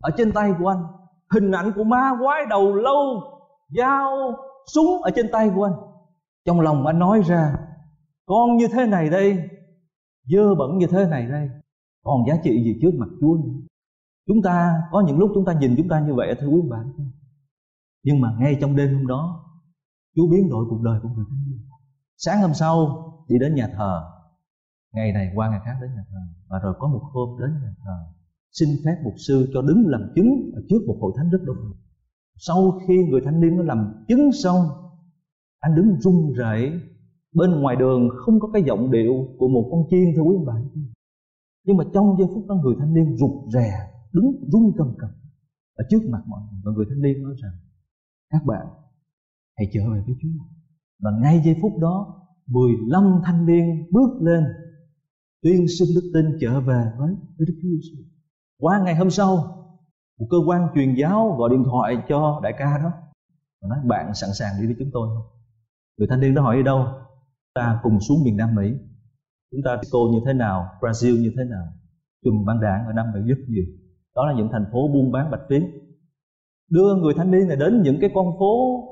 ở 0.00 0.10
trên 0.16 0.32
tay 0.32 0.54
của 0.58 0.68
anh, 0.68 0.82
hình 1.30 1.50
ảnh 1.50 1.72
của 1.76 1.84
ma 1.84 2.16
quái 2.22 2.46
đầu 2.50 2.74
lâu, 2.74 3.22
dao 3.68 4.34
súng 4.74 5.02
ở 5.02 5.10
trên 5.10 5.30
tay 5.32 5.50
của 5.54 5.64
anh 5.64 5.93
trong 6.44 6.60
lòng 6.60 6.86
anh 6.86 6.98
nói 6.98 7.22
ra, 7.26 7.56
con 8.26 8.56
như 8.56 8.68
thế 8.72 8.86
này 8.86 9.10
đây, 9.10 9.48
dơ 10.24 10.54
bẩn 10.54 10.78
như 10.78 10.86
thế 10.86 11.06
này 11.06 11.26
đây, 11.26 11.48
còn 12.02 12.26
giá 12.28 12.34
trị 12.44 12.64
gì 12.64 12.78
trước 12.82 12.90
mặt 12.98 13.08
Chúa 13.20 13.36
nữa? 13.36 13.60
Chúng 14.26 14.42
ta, 14.42 14.82
có 14.92 15.04
những 15.06 15.18
lúc 15.18 15.30
chúng 15.34 15.44
ta 15.44 15.52
nhìn 15.52 15.74
chúng 15.76 15.88
ta 15.88 16.00
như 16.00 16.14
vậy, 16.14 16.34
thưa 16.40 16.48
quý 16.48 16.60
bạn 16.70 16.92
nhưng 18.02 18.20
mà 18.20 18.36
ngay 18.38 18.58
trong 18.60 18.76
đêm 18.76 18.94
hôm 18.94 19.06
đó, 19.06 19.44
Chúa 20.16 20.26
biến 20.30 20.48
đổi 20.50 20.64
cuộc 20.70 20.82
đời 20.82 21.00
của 21.02 21.08
người 21.08 21.24
thanh 21.30 21.50
niên 21.50 21.60
sáng 22.16 22.40
hôm 22.40 22.54
sau, 22.54 22.76
đi 23.28 23.38
đến 23.38 23.54
nhà 23.54 23.68
thờ. 23.76 24.02
Ngày 24.92 25.12
này 25.12 25.32
qua 25.34 25.50
ngày 25.50 25.60
khác 25.64 25.74
đến 25.80 25.90
nhà 25.94 26.04
thờ, 26.10 26.18
và 26.48 26.58
rồi 26.58 26.74
có 26.78 26.88
một 26.88 27.00
hôm 27.12 27.40
đến 27.40 27.50
nhà 27.62 27.74
thờ, 27.84 27.98
xin 28.52 28.68
phép 28.84 28.96
mục 29.04 29.14
sư 29.26 29.50
cho 29.54 29.62
đứng 29.62 29.84
làm 29.86 30.00
chứng 30.14 30.50
ở 30.54 30.62
trước 30.68 30.78
một 30.86 30.98
hội 31.00 31.12
thánh 31.16 31.30
rất 31.30 31.38
đông. 31.46 31.56
Sau 32.36 32.80
khi 32.86 32.94
người 33.04 33.20
thanh 33.24 33.40
niên 33.40 33.56
nó 33.56 33.62
làm 33.62 34.04
chứng 34.08 34.30
xong 34.32 34.68
anh 35.64 35.74
đứng 35.76 36.00
run 36.00 36.32
rẩy 36.32 36.72
bên 37.34 37.50
ngoài 37.60 37.76
đường 37.76 38.08
không 38.24 38.40
có 38.40 38.48
cái 38.52 38.62
giọng 38.62 38.90
điệu 38.90 39.12
của 39.38 39.48
một 39.48 39.68
con 39.70 39.80
chiên 39.90 40.04
thưa 40.16 40.22
quý 40.22 40.36
ông 40.36 40.46
bà 40.46 40.54
nhưng 41.64 41.76
mà 41.76 41.84
trong 41.94 42.16
giây 42.18 42.28
phút 42.34 42.44
đó 42.48 42.54
người 42.54 42.74
thanh 42.78 42.94
niên 42.94 43.16
rụt 43.16 43.52
rè 43.52 43.70
đứng 44.12 44.48
run 44.52 44.72
cầm 44.76 44.94
cầm 44.98 45.10
ở 45.74 45.84
trước 45.90 46.00
mặt 46.10 46.22
mọi 46.26 46.40
người 46.40 46.60
và 46.64 46.72
người 46.72 46.86
thanh 46.88 47.02
niên 47.02 47.22
nói 47.22 47.34
rằng 47.42 47.52
các 48.30 48.42
bạn 48.46 48.66
hãy 49.56 49.70
trở 49.72 49.80
về 49.80 50.00
với 50.06 50.14
Chúa 50.22 50.44
và 51.02 51.10
ngay 51.22 51.42
giây 51.44 51.56
phút 51.62 51.72
đó 51.80 52.24
15 52.46 53.20
thanh 53.24 53.46
niên 53.46 53.86
bước 53.92 54.22
lên 54.22 54.44
tuyên 55.42 55.66
xưng 55.78 55.88
đức 55.94 56.10
tin 56.14 56.38
trở 56.40 56.60
về 56.60 56.84
với 56.98 57.14
với 57.38 57.46
Đức 57.46 57.54
Chúa 57.62 57.68
Giêsu. 57.68 58.02
Qua 58.58 58.82
ngày 58.84 58.96
hôm 58.96 59.10
sau, 59.10 59.36
một 60.18 60.26
cơ 60.30 60.36
quan 60.46 60.68
truyền 60.74 60.94
giáo 60.94 61.36
gọi 61.38 61.50
điện 61.50 61.64
thoại 61.64 61.96
cho 62.08 62.40
đại 62.42 62.52
ca 62.58 62.78
đó 62.78 62.92
và 63.62 63.68
nói 63.68 63.78
bạn 63.84 64.14
sẵn 64.14 64.30
sàng 64.38 64.52
đi 64.60 64.66
với 64.66 64.76
chúng 64.78 64.90
tôi 64.92 65.08
không? 65.08 65.33
Người 65.96 66.08
thanh 66.10 66.20
niên 66.20 66.34
đó 66.34 66.42
hỏi, 66.42 66.56
đi 66.56 66.62
đâu? 66.62 66.86
Ta 67.54 67.80
cùng 67.82 68.00
xuống 68.00 68.18
miền 68.24 68.36
Nam 68.36 68.54
Mỹ. 68.54 68.72
Chúng 69.50 69.60
ta 69.64 69.80
cô 69.92 70.08
như 70.12 70.18
thế 70.26 70.32
nào? 70.32 70.68
Brazil 70.80 71.22
như 71.22 71.32
thế 71.36 71.44
nào? 71.44 71.66
Chùm 72.24 72.44
băng 72.44 72.60
đảng 72.60 72.86
ở 72.86 72.92
Nam 72.92 73.06
Mỹ 73.14 73.20
rất 73.28 73.38
nhiều. 73.48 73.64
Đó 74.16 74.26
là 74.26 74.34
những 74.36 74.48
thành 74.52 74.64
phố 74.72 74.88
buôn 74.88 75.12
bán 75.12 75.30
bạch 75.30 75.40
tuyến 75.48 75.62
đưa 76.70 76.94
người 76.94 77.14
thanh 77.16 77.30
niên 77.30 77.48
này 77.48 77.56
đến 77.56 77.82
những 77.82 77.98
cái 78.00 78.10
con 78.14 78.26
phố 78.38 78.84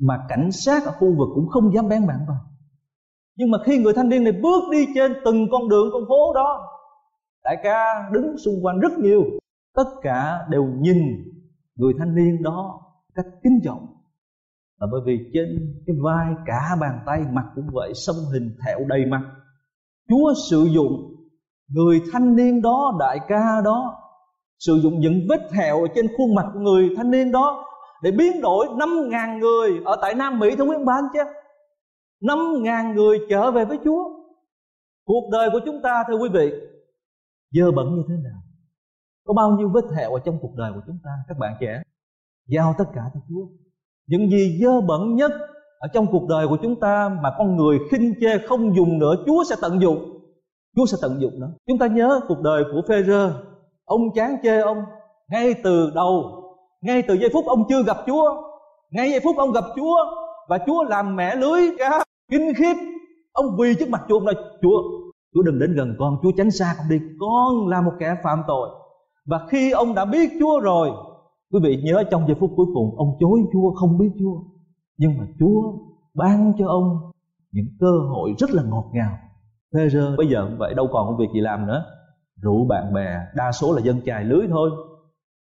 mà 0.00 0.18
cảnh 0.28 0.52
sát 0.52 0.84
ở 0.84 0.92
khu 0.92 1.14
vực 1.18 1.28
cũng 1.34 1.48
không 1.48 1.74
dám 1.74 1.88
bén 1.88 2.06
bạn 2.06 2.18
vào. 2.28 2.36
Nhưng 3.36 3.50
mà 3.50 3.58
khi 3.64 3.78
người 3.78 3.92
thanh 3.96 4.08
niên 4.08 4.24
này 4.24 4.32
bước 4.32 4.62
đi 4.72 4.86
trên 4.94 5.12
từng 5.24 5.46
con 5.50 5.68
đường, 5.68 5.88
con 5.92 6.02
phố 6.08 6.34
đó, 6.34 6.68
đại 7.44 7.56
ca 7.62 8.10
đứng 8.12 8.38
xung 8.38 8.54
quanh 8.64 8.80
rất 8.80 8.92
nhiều. 8.98 9.24
Tất 9.74 9.90
cả 10.02 10.46
đều 10.50 10.64
nhìn 10.64 10.98
người 11.76 11.92
thanh 11.98 12.14
niên 12.14 12.42
đó 12.42 12.80
cách 13.14 13.26
kính 13.42 13.60
trọng 13.64 13.86
là 14.82 14.88
bởi 14.92 15.00
vì 15.06 15.30
trên 15.34 15.74
cái 15.86 15.96
vai 16.02 16.34
cả 16.46 16.76
bàn 16.80 17.00
tay 17.06 17.20
mặt 17.32 17.44
cũng 17.54 17.66
vậy 17.72 17.92
sông 17.94 18.16
hình 18.32 18.56
thẹo 18.66 18.78
đầy 18.88 19.06
mặt. 19.06 19.22
Chúa 20.08 20.34
sử 20.50 20.64
dụng 20.64 20.92
người 21.68 22.00
thanh 22.12 22.36
niên 22.36 22.62
đó, 22.62 22.96
đại 22.98 23.18
ca 23.28 23.60
đó, 23.64 23.94
sử 24.58 24.80
dụng 24.82 25.00
những 25.00 25.20
vết 25.28 25.48
thẹo 25.50 25.86
trên 25.94 26.06
khuôn 26.16 26.34
mặt 26.34 26.46
của 26.54 26.60
người 26.60 26.94
thanh 26.96 27.10
niên 27.10 27.32
đó 27.32 27.64
để 28.02 28.10
biến 28.10 28.40
đổi 28.40 28.66
năm 28.78 28.88
ngàn 29.08 29.38
người 29.38 29.70
ở 29.84 29.96
tại 30.02 30.14
Nam 30.14 30.38
Mỹ 30.38 30.56
thưa 30.56 30.64
quý 30.64 30.76
ông 30.76 30.84
bà 30.84 30.94
anh 30.94 31.04
chứ. 31.12 31.20
năm 32.20 32.38
ngàn 32.62 32.94
người 32.94 33.18
trở 33.30 33.50
về 33.50 33.64
với 33.64 33.78
Chúa. 33.84 34.04
Cuộc 35.04 35.28
đời 35.32 35.48
của 35.52 35.60
chúng 35.66 35.82
ta, 35.82 36.04
thưa 36.08 36.18
quý 36.18 36.28
vị, 36.32 36.52
dơ 37.50 37.72
bẩn 37.72 37.86
như 37.94 38.02
thế 38.08 38.14
nào? 38.14 38.40
Có 39.24 39.34
bao 39.34 39.50
nhiêu 39.50 39.68
vết 39.74 39.84
thẹo 39.96 40.14
ở 40.14 40.20
trong 40.24 40.38
cuộc 40.42 40.54
đời 40.56 40.72
của 40.74 40.80
chúng 40.86 40.98
ta, 41.04 41.10
các 41.28 41.38
bạn 41.38 41.56
trẻ? 41.60 41.82
Giao 42.48 42.74
tất 42.78 42.84
cả 42.94 43.02
cho 43.14 43.20
Chúa 43.28 43.46
những 44.06 44.30
gì 44.30 44.58
dơ 44.62 44.80
bẩn 44.80 45.14
nhất 45.14 45.32
ở 45.78 45.88
trong 45.94 46.06
cuộc 46.12 46.28
đời 46.28 46.48
của 46.48 46.56
chúng 46.62 46.80
ta 46.80 47.10
mà 47.22 47.30
con 47.38 47.56
người 47.56 47.78
khinh 47.90 48.14
chê 48.20 48.38
không 48.38 48.76
dùng 48.76 48.98
nữa, 48.98 49.14
Chúa 49.26 49.44
sẽ 49.44 49.56
tận 49.62 49.80
dụng. 49.80 50.20
Chúa 50.76 50.86
sẽ 50.86 50.96
tận 51.02 51.20
dụng 51.20 51.32
nó. 51.40 51.46
Chúng 51.66 51.78
ta 51.78 51.86
nhớ 51.86 52.20
cuộc 52.28 52.40
đời 52.40 52.64
của 52.72 52.82
Phêrô 52.88 53.28
ông 53.84 54.00
chán 54.14 54.36
chê 54.42 54.60
ông 54.60 54.78
ngay 55.30 55.54
từ 55.64 55.90
đầu, 55.94 56.42
ngay 56.82 57.02
từ 57.02 57.14
giây 57.14 57.30
phút 57.32 57.46
ông 57.46 57.64
chưa 57.68 57.82
gặp 57.82 57.96
Chúa, 58.06 58.42
ngay 58.90 59.10
giây 59.10 59.20
phút 59.24 59.36
ông 59.36 59.52
gặp 59.52 59.64
Chúa 59.76 59.96
và 60.48 60.58
Chúa 60.66 60.82
làm 60.82 61.16
mẹ 61.16 61.36
lưới 61.36 61.60
cá 61.78 62.04
kinh 62.30 62.52
khiếp. 62.56 62.74
Ông 63.32 63.46
vì 63.58 63.74
trước 63.74 63.88
mặt 63.88 64.02
Chúa 64.08 64.16
ông 64.16 64.24
nói, 64.24 64.34
Chúa 64.62 64.82
Chúa 65.34 65.42
đừng 65.42 65.58
đến 65.58 65.74
gần 65.74 65.96
con, 65.98 66.16
Chúa 66.22 66.30
tránh 66.36 66.50
xa 66.50 66.74
con 66.78 66.86
đi. 66.90 66.98
Con 67.20 67.68
là 67.68 67.80
một 67.80 67.92
kẻ 67.98 68.16
phạm 68.24 68.42
tội 68.46 68.68
và 69.26 69.46
khi 69.50 69.70
ông 69.70 69.94
đã 69.94 70.04
biết 70.04 70.30
Chúa 70.40 70.60
rồi 70.60 70.90
quý 71.52 71.60
vị 71.62 71.82
nhớ 71.82 72.04
trong 72.10 72.26
giây 72.28 72.36
phút 72.40 72.50
cuối 72.56 72.66
cùng, 72.74 72.96
ông 72.96 73.08
chối 73.20 73.40
Chúa, 73.52 73.74
không 73.74 73.98
biết 73.98 74.10
Chúa. 74.18 74.42
Nhưng 74.98 75.18
mà 75.18 75.26
Chúa 75.38 75.62
ban 76.14 76.52
cho 76.58 76.68
ông 76.68 77.12
những 77.52 77.66
cơ 77.80 77.92
hội 78.08 78.34
rất 78.38 78.50
là 78.50 78.62
ngọt 78.62 78.90
ngào. 78.92 79.18
Thế 79.74 79.88
giờ 79.90 80.14
bây 80.18 80.26
giờ 80.28 80.46
cũng 80.48 80.58
vậy 80.58 80.74
đâu 80.74 80.88
còn 80.92 81.06
công 81.06 81.18
việc 81.18 81.28
gì 81.34 81.40
làm 81.40 81.66
nữa. 81.66 81.84
Rủ 82.42 82.66
bạn 82.68 82.94
bè, 82.94 83.18
đa 83.36 83.52
số 83.52 83.72
là 83.72 83.82
dân 83.82 84.00
chài 84.04 84.24
lưới 84.24 84.46
thôi. 84.50 84.70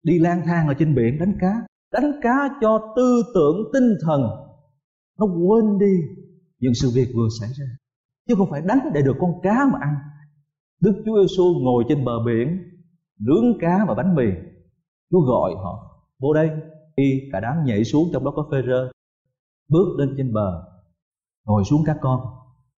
Đi 0.02 0.18
lang 0.18 0.42
thang 0.46 0.68
ở 0.68 0.74
trên 0.78 0.94
biển 0.94 1.18
đánh 1.20 1.32
cá. 1.40 1.52
Đánh 1.92 2.12
cá 2.22 2.48
cho 2.60 2.92
tư 2.96 3.22
tưởng, 3.34 3.56
tinh 3.72 3.94
thần 4.06 4.20
nó 5.18 5.26
quên 5.26 5.78
đi 5.78 5.96
những 6.60 6.74
sự 6.74 6.90
việc 6.94 7.12
vừa 7.14 7.28
xảy 7.40 7.48
ra. 7.48 7.66
Chứ 8.28 8.34
không 8.38 8.50
phải 8.50 8.60
đánh 8.60 8.78
để 8.94 9.02
được 9.02 9.16
con 9.20 9.30
cá 9.42 9.66
mà 9.72 9.78
ăn. 9.80 9.94
Đức 10.82 11.02
Chúa 11.06 11.20
Giêsu 11.20 11.44
ngồi 11.62 11.84
trên 11.88 12.04
bờ 12.04 12.12
biển, 12.26 12.58
nướng 13.20 13.58
cá 13.60 13.84
và 13.88 13.94
bánh 13.94 14.14
mì. 14.14 14.24
Chúa 15.10 15.20
gọi 15.20 15.54
họ 15.54 15.93
vô 16.20 16.32
đây. 16.32 16.50
Y 16.94 17.28
cả 17.32 17.40
đám 17.40 17.64
nhảy 17.64 17.84
xuống 17.84 18.08
trong 18.12 18.24
đó 18.24 18.32
có 18.36 18.48
phê 18.50 18.62
rơ 18.66 18.90
bước 19.68 19.96
lên 19.98 20.14
trên 20.16 20.32
bờ, 20.32 20.64
ngồi 21.46 21.64
xuống 21.64 21.82
các 21.86 21.98
con. 22.00 22.20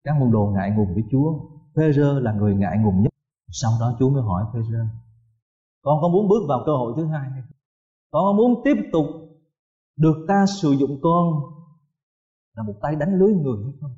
Các 0.04 0.16
môn 0.20 0.30
đồ 0.32 0.52
ngại 0.54 0.70
ngùng 0.76 0.94
với 0.94 1.02
Chúa. 1.10 1.40
Phê 1.76 1.92
rơ 1.92 2.20
là 2.20 2.32
người 2.32 2.54
ngại 2.54 2.78
ngùng 2.78 3.02
nhất. 3.02 3.12
Sau 3.50 3.72
đó 3.80 3.96
Chúa 3.98 4.10
mới 4.10 4.22
hỏi 4.22 4.44
phê 4.52 4.60
rơ 4.72 4.78
con 5.84 5.98
có 6.02 6.08
muốn 6.08 6.28
bước 6.28 6.44
vào 6.48 6.62
cơ 6.66 6.72
hội 6.72 6.92
thứ 6.96 7.04
hai 7.06 7.30
hay 7.30 7.42
không? 7.42 7.56
Con 8.10 8.24
có 8.24 8.32
muốn 8.32 8.62
tiếp 8.64 8.76
tục 8.92 9.06
được 9.96 10.24
ta 10.28 10.44
sử 10.62 10.70
dụng 10.70 10.98
con 11.02 11.32
là 12.56 12.62
một 12.62 12.74
tay 12.82 12.96
đánh 12.96 13.18
lưới 13.18 13.32
người 13.32 13.64
hay 13.64 13.72
không? 13.80 13.90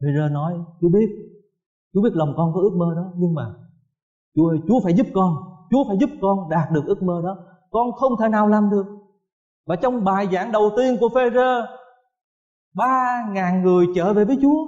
Phê 0.00 0.08
rơ 0.16 0.28
nói, 0.28 0.54
Chúa 0.80 0.88
biết. 0.88 1.08
Chúa 1.94 2.02
biết 2.02 2.12
lòng 2.12 2.34
con 2.36 2.52
có 2.54 2.60
ước 2.60 2.76
mơ 2.76 2.94
đó. 2.96 3.12
Nhưng 3.16 3.34
mà 3.34 3.54
Chúa 4.34 4.48
ơi, 4.48 4.58
Chúa 4.68 4.80
phải 4.84 4.94
giúp 4.94 5.06
con. 5.14 5.34
Chúa 5.70 5.84
phải 5.88 5.96
giúp 6.00 6.10
con 6.20 6.48
đạt 6.48 6.72
được 6.72 6.84
ước 6.86 7.02
mơ 7.02 7.20
đó 7.24 7.36
con 7.76 7.92
không 7.92 8.12
thể 8.20 8.28
nào 8.28 8.48
làm 8.48 8.70
được. 8.70 8.86
Và 9.66 9.76
trong 9.76 10.04
bài 10.04 10.28
giảng 10.32 10.52
đầu 10.52 10.70
tiên 10.76 10.96
của 11.00 11.08
phê 11.14 11.30
rơ 11.34 11.66
ba 12.74 13.26
ngàn 13.30 13.62
người 13.62 13.86
trở 13.94 14.12
về 14.12 14.24
với 14.24 14.38
Chúa. 14.42 14.64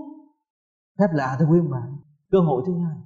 Phép 0.99 1.07
lạ 1.13 1.37
thưa 1.39 1.47
quý 1.51 1.59
bạn 1.71 1.97
cơ 2.31 2.39
hội 2.41 2.63
thứ 2.67 2.73
hai. 2.85 2.97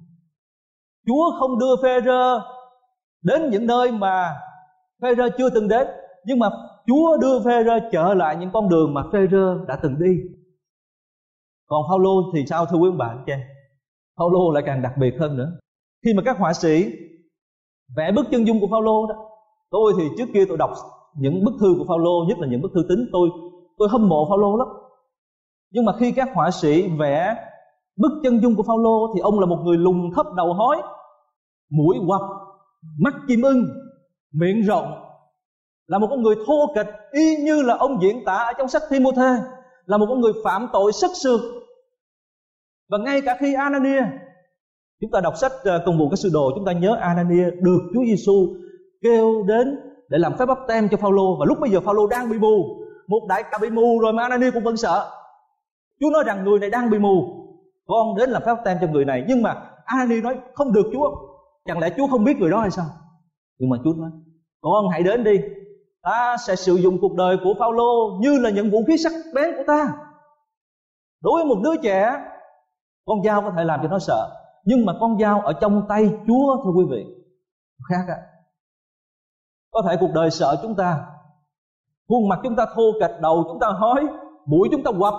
Chúa 1.06 1.38
không 1.38 1.58
đưa 1.58 1.76
phê 1.82 2.00
rơ 2.04 2.40
đến 3.22 3.50
những 3.50 3.66
nơi 3.66 3.92
mà 3.92 4.36
phê 5.02 5.14
rơ 5.14 5.28
chưa 5.38 5.50
từng 5.50 5.68
đến, 5.68 5.86
nhưng 6.24 6.38
mà 6.38 6.50
Chúa 6.86 7.16
đưa 7.16 7.44
phê 7.44 7.64
rơ 7.64 7.72
trở 7.92 8.14
lại 8.14 8.36
những 8.36 8.50
con 8.52 8.68
đường 8.68 8.94
mà 8.94 9.02
phê 9.12 9.26
rơ 9.30 9.64
đã 9.68 9.78
từng 9.82 9.98
đi. 9.98 10.16
Còn 11.66 11.82
Phaolô 11.88 12.32
thì 12.34 12.44
sao 12.46 12.66
thưa 12.66 12.78
quý 12.78 12.90
bạn 12.98 13.24
chị 13.26 13.32
Phaolô 14.18 14.50
lại 14.50 14.62
càng 14.66 14.82
đặc 14.82 14.92
biệt 14.98 15.14
hơn 15.20 15.36
nữa. 15.36 15.52
Khi 16.04 16.14
mà 16.14 16.22
các 16.24 16.38
họa 16.38 16.52
sĩ 16.52 16.92
vẽ 17.96 18.12
bức 18.12 18.26
chân 18.30 18.46
dung 18.46 18.60
của 18.60 18.68
Phaolô 18.70 19.06
đó 19.06 19.31
tôi 19.72 19.92
thì 19.98 20.04
trước 20.18 20.26
kia 20.34 20.44
tôi 20.48 20.58
đọc 20.58 20.70
những 21.14 21.44
bức 21.44 21.52
thư 21.60 21.74
của 21.78 21.84
Phaolô, 21.88 22.24
nhất 22.28 22.38
là 22.38 22.46
những 22.50 22.62
bức 22.62 22.72
thư 22.74 22.82
tín, 22.88 22.98
tôi 23.12 23.28
tôi 23.78 23.88
hâm 23.90 24.08
mộ 24.08 24.26
Phaolô 24.28 24.56
lắm. 24.56 24.68
Nhưng 25.70 25.84
mà 25.84 25.92
khi 25.98 26.12
các 26.12 26.28
họa 26.34 26.50
sĩ 26.50 26.88
vẽ 26.98 27.34
bức 27.96 28.12
chân 28.22 28.40
dung 28.42 28.56
của 28.56 28.62
Phaolô 28.62 29.14
thì 29.14 29.20
ông 29.20 29.40
là 29.40 29.46
một 29.46 29.62
người 29.64 29.76
lùn 29.76 30.10
thấp 30.16 30.26
đầu 30.36 30.52
hói, 30.52 30.76
mũi 31.70 31.96
quặp, 32.06 32.20
mắt 32.98 33.14
chim 33.28 33.42
ưng, 33.42 33.64
miệng 34.32 34.60
rộng, 34.60 34.92
là 35.86 35.98
một 35.98 36.06
con 36.10 36.22
người 36.22 36.34
thô 36.46 36.72
kịch 36.74 36.88
y 37.12 37.36
như 37.36 37.62
là 37.62 37.76
ông 37.76 38.02
diễn 38.02 38.24
tả 38.24 38.36
ở 38.36 38.52
trong 38.58 38.68
sách 38.68 38.82
Timôthê 38.90 39.36
là 39.84 39.96
một 39.96 40.06
con 40.08 40.20
người 40.20 40.32
phạm 40.44 40.68
tội 40.72 40.92
sức 40.92 41.10
sược. 41.22 41.40
Và 42.90 42.98
ngay 42.98 43.20
cả 43.20 43.36
khi 43.40 43.54
Anania, 43.54 44.02
chúng 45.00 45.10
ta 45.10 45.20
đọc 45.20 45.34
sách 45.36 45.52
ờ, 45.64 45.82
công 45.86 45.98
cùng 45.98 46.10
các 46.10 46.16
sư 46.16 46.30
đồ, 46.32 46.52
chúng 46.54 46.64
ta 46.64 46.72
nhớ 46.72 46.96
Anania 47.00 47.50
được 47.50 47.80
Chúa 47.94 48.04
Giêsu 48.04 48.54
kêu 49.02 49.42
đến 49.46 49.78
để 50.08 50.18
làm 50.18 50.32
phép 50.38 50.46
bắp 50.46 50.58
tem 50.68 50.88
cho 50.88 50.96
Phaolô. 50.96 51.36
Và 51.38 51.46
lúc 51.46 51.58
bây 51.60 51.70
giờ 51.70 51.80
Phaolô 51.80 52.06
đang 52.06 52.30
bị 52.30 52.38
mù. 52.38 52.64
Một 53.06 53.26
đại 53.28 53.42
ca 53.50 53.58
bị 53.58 53.70
mù 53.70 53.98
rồi 54.00 54.12
mà 54.12 54.22
Anani 54.22 54.50
cũng 54.50 54.64
vẫn 54.64 54.76
sợ. 54.76 55.10
Chúa 56.00 56.10
nói 56.10 56.24
rằng 56.26 56.44
người 56.44 56.58
này 56.58 56.70
đang 56.70 56.90
bị 56.90 56.98
mù. 56.98 57.24
Con 57.86 58.16
đến 58.16 58.30
làm 58.30 58.42
phép 58.42 58.54
bắp 58.54 58.64
tem 58.64 58.78
cho 58.80 58.86
người 58.86 59.04
này. 59.04 59.24
Nhưng 59.28 59.42
mà 59.42 59.70
Anani 59.84 60.20
nói 60.20 60.38
không 60.54 60.72
được 60.72 60.90
Chúa. 60.92 61.10
Chẳng 61.64 61.78
lẽ 61.78 61.90
Chúa 61.96 62.06
không 62.06 62.24
biết 62.24 62.36
người 62.36 62.50
đó 62.50 62.60
hay 62.60 62.70
sao? 62.70 62.86
Nhưng 63.58 63.70
mà 63.70 63.76
Chúa 63.84 63.92
nói 63.96 64.10
con 64.62 64.88
hãy 64.88 65.02
đến 65.02 65.24
đi. 65.24 65.40
Ta 66.02 66.36
sẽ 66.46 66.56
sử 66.56 66.74
dụng 66.74 66.98
cuộc 67.00 67.14
đời 67.14 67.36
của 67.44 67.54
Phaolô 67.58 68.18
như 68.20 68.38
là 68.38 68.50
những 68.50 68.70
vũ 68.70 68.84
khí 68.88 68.96
sắc 68.96 69.12
bén 69.34 69.56
của 69.56 69.64
ta. 69.66 69.92
Đối 71.22 71.32
với 71.34 71.44
một 71.44 71.60
đứa 71.64 71.76
trẻ, 71.82 72.20
con 73.06 73.22
dao 73.22 73.42
có 73.42 73.52
thể 73.56 73.64
làm 73.64 73.80
cho 73.82 73.88
nó 73.88 73.98
sợ. 73.98 74.30
Nhưng 74.64 74.86
mà 74.86 74.92
con 75.00 75.18
dao 75.18 75.40
ở 75.40 75.52
trong 75.52 75.82
tay 75.88 76.10
Chúa, 76.26 76.64
thưa 76.64 76.70
quý 76.70 76.84
vị 76.90 77.06
khác 77.90 78.04
á 78.08 78.16
có 79.72 79.82
thể 79.88 79.96
cuộc 80.00 80.10
đời 80.14 80.30
sợ 80.30 80.56
chúng 80.62 80.74
ta. 80.74 81.04
Khuôn 82.08 82.28
mặt 82.28 82.40
chúng 82.42 82.56
ta 82.56 82.66
thô 82.74 82.92
kệch, 83.00 83.20
đầu 83.20 83.44
chúng 83.48 83.58
ta 83.60 83.68
hói, 83.68 84.06
mũi 84.46 84.68
chúng 84.72 84.82
ta 84.82 84.90
quặp, 84.98 85.14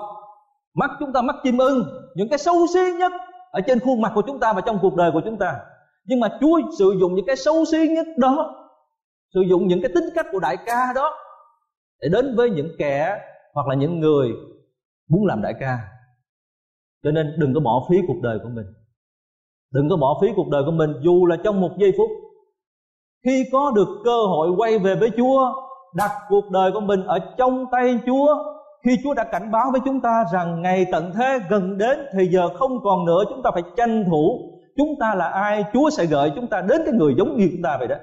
mắt 0.73 0.91
chúng 0.99 1.13
ta 1.13 1.21
mắt 1.21 1.35
chim 1.43 1.57
ưng. 1.57 1.83
Những 2.15 2.29
cái 2.29 2.37
xấu 2.37 2.55
xí 2.73 2.79
nhất 2.99 3.11
ở 3.51 3.61
trên 3.67 3.79
khuôn 3.79 4.01
mặt 4.01 4.11
của 4.15 4.21
chúng 4.27 4.39
ta 4.39 4.53
và 4.53 4.61
trong 4.61 4.79
cuộc 4.81 4.95
đời 4.95 5.11
của 5.11 5.21
chúng 5.25 5.37
ta. 5.37 5.59
Nhưng 6.05 6.19
mà 6.19 6.37
Chúa 6.41 6.59
sử 6.77 6.95
dụng 6.99 7.15
những 7.15 7.25
cái 7.25 7.35
xấu 7.35 7.65
xí 7.65 7.87
nhất 7.87 8.07
đó, 8.17 8.55
sử 9.33 9.41
dụng 9.49 9.67
những 9.67 9.81
cái 9.81 9.91
tính 9.95 10.09
cách 10.15 10.25
của 10.31 10.39
đại 10.39 10.57
ca 10.65 10.93
đó 10.95 11.13
để 12.01 12.09
đến 12.11 12.35
với 12.35 12.49
những 12.49 12.69
kẻ 12.77 13.19
hoặc 13.53 13.67
là 13.67 13.75
những 13.75 13.99
người 13.99 14.29
muốn 15.09 15.25
làm 15.25 15.41
đại 15.41 15.53
ca. 15.59 15.79
Cho 17.03 17.11
nên 17.11 17.35
đừng 17.37 17.53
có 17.53 17.59
bỏ 17.59 17.85
phí 17.89 17.97
cuộc 18.07 18.21
đời 18.23 18.39
của 18.43 18.49
mình. 18.49 18.65
Đừng 19.71 19.89
có 19.89 19.97
bỏ 19.97 20.19
phí 20.21 20.27
cuộc 20.35 20.49
đời 20.49 20.63
của 20.65 20.71
mình, 20.71 20.93
dù 21.01 21.25
là 21.25 21.35
trong 21.43 21.61
một 21.61 21.71
giây 21.79 21.91
phút 21.97 22.09
khi 23.23 23.43
có 23.51 23.71
được 23.75 23.87
cơ 24.03 24.17
hội 24.27 24.49
quay 24.57 24.79
về 24.79 24.95
với 24.95 25.11
Chúa, 25.17 25.53
đặt 25.93 26.11
cuộc 26.29 26.51
đời 26.51 26.71
của 26.71 26.79
mình 26.79 27.03
ở 27.05 27.19
trong 27.37 27.65
tay 27.71 27.99
Chúa, 28.05 28.35
khi 28.85 28.97
Chúa 29.03 29.13
đã 29.13 29.23
cảnh 29.23 29.51
báo 29.51 29.71
với 29.71 29.81
chúng 29.85 30.01
ta 30.01 30.25
rằng 30.33 30.61
ngày 30.61 30.85
tận 30.91 31.11
thế 31.15 31.39
gần 31.49 31.77
đến 31.77 31.99
thì 32.17 32.27
giờ 32.27 32.49
không 32.57 32.83
còn 32.83 33.05
nữa, 33.05 33.23
chúng 33.29 33.41
ta 33.43 33.51
phải 33.53 33.63
tranh 33.77 34.05
thủ. 34.09 34.49
Chúng 34.77 34.89
ta 34.99 35.15
là 35.15 35.25
ai? 35.25 35.63
Chúa 35.73 35.89
sẽ 35.89 36.05
gợi 36.05 36.31
chúng 36.35 36.47
ta 36.47 36.61
đến 36.61 36.81
cái 36.85 36.93
người 36.93 37.13
giống 37.17 37.37
như 37.37 37.49
chúng 37.51 37.61
ta 37.63 37.77
vậy 37.77 37.87
đó. 37.87 37.95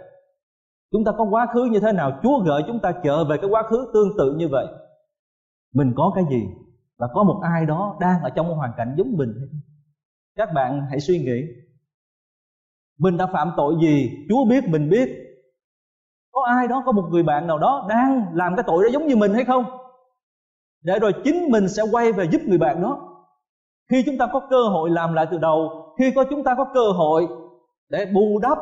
Chúng 0.93 1.05
ta 1.05 1.13
có 1.19 1.25
quá 1.31 1.47
khứ 1.55 1.65
như 1.65 1.81
thế 1.81 1.93
nào? 1.93 2.13
Chúa 2.23 2.39
gợi 2.39 2.63
chúng 2.67 2.79
ta 2.79 2.93
trở 3.05 3.25
về 3.25 3.37
cái 3.37 3.51
quá 3.51 3.63
khứ 3.63 3.91
tương 3.95 4.09
tự 4.19 4.35
như 4.37 4.49
vậy. 4.49 4.67
Mình 5.75 5.93
có 5.97 6.13
cái 6.15 6.25
gì? 6.31 6.43
Và 6.99 7.09
có 7.15 7.23
một 7.23 7.41
ai 7.43 7.67
đó 7.67 7.97
đang 8.01 8.23
ở 8.23 8.31
trong 8.31 8.49
một 8.49 8.55
hoàn 8.55 8.73
cảnh 8.77 8.95
giống 8.99 9.17
mình 9.17 9.35
các 10.37 10.53
bạn 10.55 10.87
hãy 10.91 11.01
suy 11.01 11.19
nghĩ 11.19 11.43
mình 13.01 13.17
đã 13.17 13.27
phạm 13.27 13.53
tội 13.57 13.75
gì? 13.81 14.11
Chúa 14.29 14.45
biết, 14.45 14.65
mình 14.69 14.91
biết. 14.91 15.09
Có 16.33 16.43
ai 16.47 16.69
đó, 16.69 16.83
có 16.87 16.93
một 16.93 17.09
người 17.11 17.23
bạn 17.23 17.47
nào 17.47 17.59
đó 17.59 17.87
đang 17.89 18.27
làm 18.35 18.57
cái 18.57 18.65
tội 18.67 18.85
đó 18.85 18.91
giống 18.93 19.07
như 19.07 19.17
mình 19.17 19.35
hay 19.35 19.45
không? 19.45 19.65
Để 20.83 20.99
rồi 20.99 21.13
chính 21.25 21.49
mình 21.51 21.69
sẽ 21.69 21.83
quay 21.93 22.13
về 22.13 22.29
giúp 22.33 22.43
người 22.47 22.59
bạn 22.59 22.83
đó. 22.83 23.07
Khi 23.91 24.03
chúng 24.07 24.19
ta 24.19 24.29
có 24.33 24.47
cơ 24.51 24.63
hội 24.69 24.91
làm 24.91 25.13
lại 25.13 25.27
từ 25.31 25.39
đầu, 25.39 25.71
khi 25.99 26.13
có 26.17 26.25
chúng 26.31 26.45
ta 26.45 26.55
có 26.55 26.67
cơ 26.75 26.91
hội 26.97 27.29
để 27.89 28.07
bù 28.15 28.39
đắp 28.43 28.59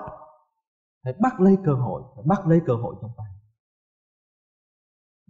phải 1.05 1.13
bắt 1.21 1.41
lấy 1.41 1.57
cơ 1.65 1.73
hội 1.73 2.03
phải 2.15 2.25
bắt 2.27 2.47
lấy 2.47 2.61
cơ 2.67 2.75
hội 2.75 2.95
trong 3.03 3.11
tay. 3.17 3.27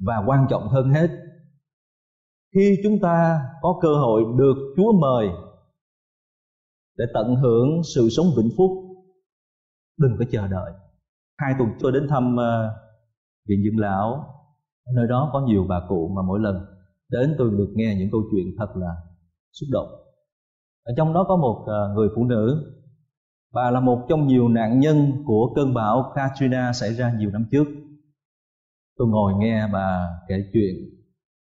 Và 0.06 0.22
quan 0.26 0.46
trọng 0.50 0.68
hơn 0.68 0.90
hết, 0.90 1.08
khi 2.54 2.76
chúng 2.82 2.98
ta 3.02 3.40
có 3.62 3.78
cơ 3.82 3.94
hội 3.94 4.22
được 4.36 4.74
chúa 4.76 4.92
mời 4.92 5.28
để 6.96 7.04
tận 7.14 7.36
hưởng 7.36 7.82
sự 7.94 8.08
sống 8.10 8.26
vĩnh 8.36 8.50
phúc 8.56 8.87
đừng 9.98 10.16
có 10.18 10.24
chờ 10.30 10.48
đợi. 10.48 10.72
Hai 11.38 11.54
tuần 11.58 11.68
tôi 11.80 11.92
đến 11.92 12.06
thăm 12.08 12.34
uh, 12.34 12.72
viện 13.48 13.62
dưỡng 13.64 13.80
lão. 13.80 14.34
Nơi 14.94 15.06
đó 15.08 15.30
có 15.32 15.40
nhiều 15.40 15.66
bà 15.68 15.80
cụ 15.88 16.12
mà 16.16 16.22
mỗi 16.22 16.40
lần 16.40 16.66
đến 17.08 17.34
tôi 17.38 17.50
được 17.50 17.72
nghe 17.74 17.96
những 17.98 18.08
câu 18.12 18.22
chuyện 18.30 18.54
thật 18.58 18.76
là 18.76 18.96
xúc 19.52 19.68
động. 19.72 19.88
Ở 20.84 20.94
trong 20.96 21.12
đó 21.12 21.24
có 21.28 21.36
một 21.36 21.64
ờ, 21.66 21.94
người 21.94 22.08
phụ 22.16 22.24
nữ. 22.24 22.74
Bà 23.54 23.70
là 23.70 23.80
một 23.80 24.06
trong 24.08 24.26
nhiều 24.26 24.48
nạn 24.48 24.80
nhân 24.80 25.12
của 25.26 25.52
cơn 25.56 25.74
bão 25.74 26.12
Katrina 26.14 26.72
xảy 26.72 26.94
ra 26.94 27.12
nhiều 27.18 27.30
năm 27.30 27.44
trước. 27.50 27.64
Tôi 28.98 29.08
ngồi 29.08 29.32
nghe 29.38 29.68
bà 29.72 30.18
kể 30.28 30.34
chuyện 30.52 30.74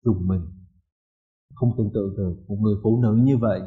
rùng 0.04 0.28
mình. 0.28 0.42
Không 1.56 1.72
tưởng 1.78 1.92
tượng 1.94 2.16
được 2.18 2.36
một 2.48 2.56
người 2.62 2.76
phụ 2.84 3.00
nữ 3.02 3.14
như 3.14 3.38
vậy 3.38 3.62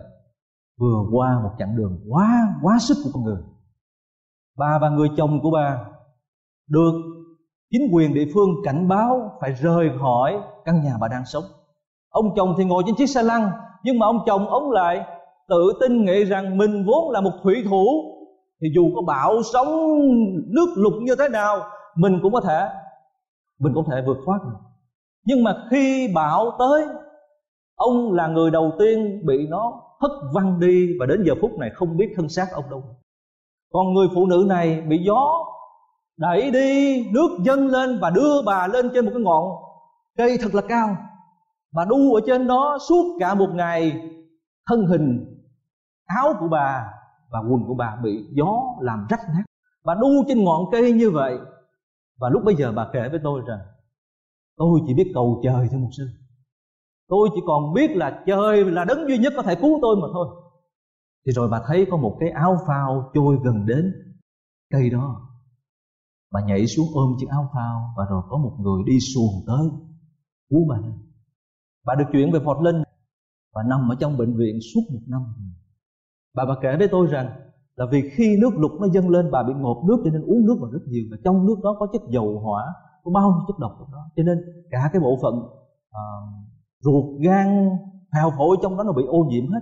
vừa 0.81 1.05
qua 1.12 1.40
một 1.43 1.51
chặng 1.59 1.77
đường 1.77 2.01
quá 2.09 2.55
quá 2.62 2.79
sức 2.81 2.97
của 3.05 3.11
con 3.14 3.25
người 3.25 3.43
bà 4.59 4.79
và 4.79 4.89
người 4.89 5.09
chồng 5.17 5.41
của 5.43 5.51
bà 5.51 5.79
được 6.69 6.93
chính 7.71 7.83
quyền 7.93 8.15
địa 8.15 8.27
phương 8.35 8.49
cảnh 8.65 8.89
báo 8.89 9.39
phải 9.41 9.53
rời 9.53 9.91
khỏi 10.01 10.39
căn 10.65 10.83
nhà 10.85 10.93
bà 11.01 11.09
đang 11.09 11.27
sống. 11.27 11.45
Ông 12.11 12.35
chồng 12.37 12.55
thì 12.59 12.65
ngồi 12.65 12.83
trên 12.87 12.95
chiếc 12.95 13.07
xe 13.07 13.23
lăn, 13.23 13.51
nhưng 13.83 13.99
mà 13.99 14.07
ông 14.07 14.19
chồng 14.27 14.49
ông 14.49 14.71
lại 14.71 15.05
tự 15.49 15.73
tin 15.81 16.05
nghĩ 16.05 16.25
rằng 16.25 16.59
mình 16.59 16.85
vốn 16.87 17.11
là 17.11 17.21
một 17.21 17.33
thủy 17.43 17.65
thủ, 17.69 17.87
thì 18.63 18.69
dù 18.75 18.93
có 18.95 19.03
bão 19.03 19.43
sóng, 19.53 19.69
nước 20.47 20.67
lục 20.77 20.93
như 21.03 21.17
thế 21.19 21.29
nào, 21.29 21.59
mình 21.97 22.19
cũng 22.23 22.33
có 22.33 22.41
thể, 22.41 22.69
mình 23.61 23.73
cũng 23.75 23.85
thể 23.91 24.03
vượt 24.07 24.17
thoát 24.25 24.39
được. 24.45 24.59
Nhưng 25.25 25.45
mà 25.45 25.67
khi 25.71 26.13
bão 26.15 26.51
tới, 26.59 26.87
ông 27.75 28.13
là 28.13 28.29
người 28.29 28.51
đầu 28.51 28.73
tiên 28.79 29.27
bị 29.27 29.47
nó 29.49 29.83
hất 30.01 30.11
văng 30.35 30.61
đi 30.61 30.89
và 31.01 31.07
đến 31.07 31.23
giờ 31.27 31.35
phút 31.41 31.51
này 31.59 31.71
không 31.75 31.97
biết 31.97 32.13
thân 32.17 32.29
xác 32.29 32.47
ông 32.53 32.65
đâu 32.71 32.83
còn 33.72 33.94
người 33.94 34.09
phụ 34.14 34.26
nữ 34.26 34.44
này 34.48 34.80
bị 34.80 34.98
gió 34.98 35.46
đẩy 36.16 36.50
đi, 36.50 37.04
nước 37.11 37.38
dâng 37.42 37.66
lên 37.66 37.98
và 38.00 38.11
đưa 38.11 38.42
bà 38.42 38.66
lên 38.66 38.90
trên 38.94 39.04
một 39.04 39.11
cái 39.14 39.22
ngọn 39.22 39.44
cây 40.16 40.38
thật 40.40 40.54
là 40.54 40.62
cao. 40.68 40.96
Bà 41.72 41.85
đu 41.85 42.14
ở 42.14 42.20
trên 42.26 42.46
đó 42.46 42.78
suốt 42.88 43.16
cả 43.20 43.35
một 43.35 43.48
ngày, 43.54 44.02
thân 44.66 44.87
hình, 44.87 45.37
áo 46.06 46.35
của 46.40 46.48
bà 46.48 46.87
và 47.30 47.38
quần 47.38 47.64
của 47.66 47.74
bà 47.74 47.96
bị 48.02 48.26
gió 48.33 48.62
làm 48.80 49.06
rách 49.11 49.20
nát. 49.28 49.42
Bà 49.85 49.94
đu 49.94 50.24
trên 50.28 50.44
ngọn 50.44 50.64
cây 50.72 50.92
như 50.92 51.11
vậy 51.11 51.38
và 52.18 52.28
lúc 52.28 52.42
bây 52.44 52.54
giờ 52.54 52.72
bà 52.76 52.88
kể 52.92 53.09
với 53.11 53.20
tôi 53.24 53.42
rằng, 53.46 53.59
tôi 54.56 54.80
chỉ 54.87 54.94
biết 54.94 55.11
cầu 55.14 55.40
trời 55.44 55.68
thôi 55.70 55.80
một 55.80 55.90
sư. 55.96 56.09
Tôi 57.09 57.28
chỉ 57.35 57.40
còn 57.46 57.72
biết 57.74 57.90
là 57.90 58.22
trời 58.26 58.64
là 58.64 58.85
đấng 58.85 59.09
duy 59.09 59.18
nhất 59.18 59.33
có 59.37 59.42
thể 59.42 59.54
cứu 59.54 59.78
tôi 59.83 59.96
mà 59.96 60.06
thôi 60.12 60.26
thì 61.26 61.33
rồi 61.33 61.48
bà 61.48 61.62
thấy 61.66 61.87
có 61.90 61.96
một 61.96 62.16
cái 62.20 62.30
áo 62.30 62.56
phao 62.66 63.11
trôi 63.14 63.37
gần 63.44 63.66
đến 63.66 63.92
cây 64.70 64.90
đó. 64.90 65.26
Bà 66.33 66.40
nhảy 66.46 66.66
xuống 66.66 66.87
ôm 66.94 67.16
chiếc 67.18 67.28
áo 67.30 67.50
phao 67.54 67.94
và 67.96 68.04
rồi 68.11 68.22
có 68.28 68.38
một 68.38 68.56
người 68.61 68.83
đi 68.87 68.98
xuồng 69.14 69.35
tới 69.46 69.68
cứu 70.50 70.66
bà. 70.68 70.76
Lên 70.76 70.92
bà 71.87 71.94
được 71.94 72.04
chuyển 72.12 72.33
về 72.33 72.38
Fort 72.38 72.62
Linh. 72.62 72.83
Và 73.54 73.62
nằm 73.68 73.88
ở 73.88 73.94
trong 74.00 74.16
bệnh 74.16 74.37
viện 74.37 74.59
suốt 74.74 74.80
một 74.92 75.00
năm. 75.06 75.22
Bà 76.35 76.44
bà 76.44 76.54
kể 76.62 76.76
với 76.78 76.88
tôi 76.90 77.06
rằng 77.06 77.30
là 77.76 77.87
vì 77.92 78.11
khi 78.11 78.37
nước 78.40 78.50
lụt 78.56 78.80
nó 78.80 78.88
dâng 78.92 79.09
lên 79.09 79.30
bà 79.30 79.42
bị 79.42 79.52
ngộp 79.54 79.76
nước 79.88 80.02
cho 80.04 80.11
nên 80.11 80.22
uống 80.22 80.46
nước 80.46 80.56
vào 80.61 80.70
rất 80.70 80.83
nhiều 80.87 81.04
và 81.11 81.16
trong 81.24 81.46
nước 81.46 81.56
đó 81.62 81.76
có 81.78 81.87
chất 81.92 82.02
dầu 82.09 82.40
hỏa 82.44 82.74
có 83.04 83.11
bao 83.11 83.30
nhiêu 83.30 83.44
chất 83.48 83.59
độc 83.59 83.72
trong 83.78 83.92
đó. 83.92 84.11
Cho 84.16 84.22
nên 84.22 84.38
cả 84.70 84.90
cái 84.92 85.00
bộ 85.00 85.18
phận 85.22 85.35
uh, 85.35 86.28
ruột 86.80 87.20
gan 87.20 87.70
hào 88.11 88.30
phổi 88.38 88.56
trong 88.62 88.76
đó 88.76 88.85
nó 88.85 88.92
bị 88.92 89.02
ô 89.06 89.24
nhiễm 89.30 89.50
hết 89.52 89.61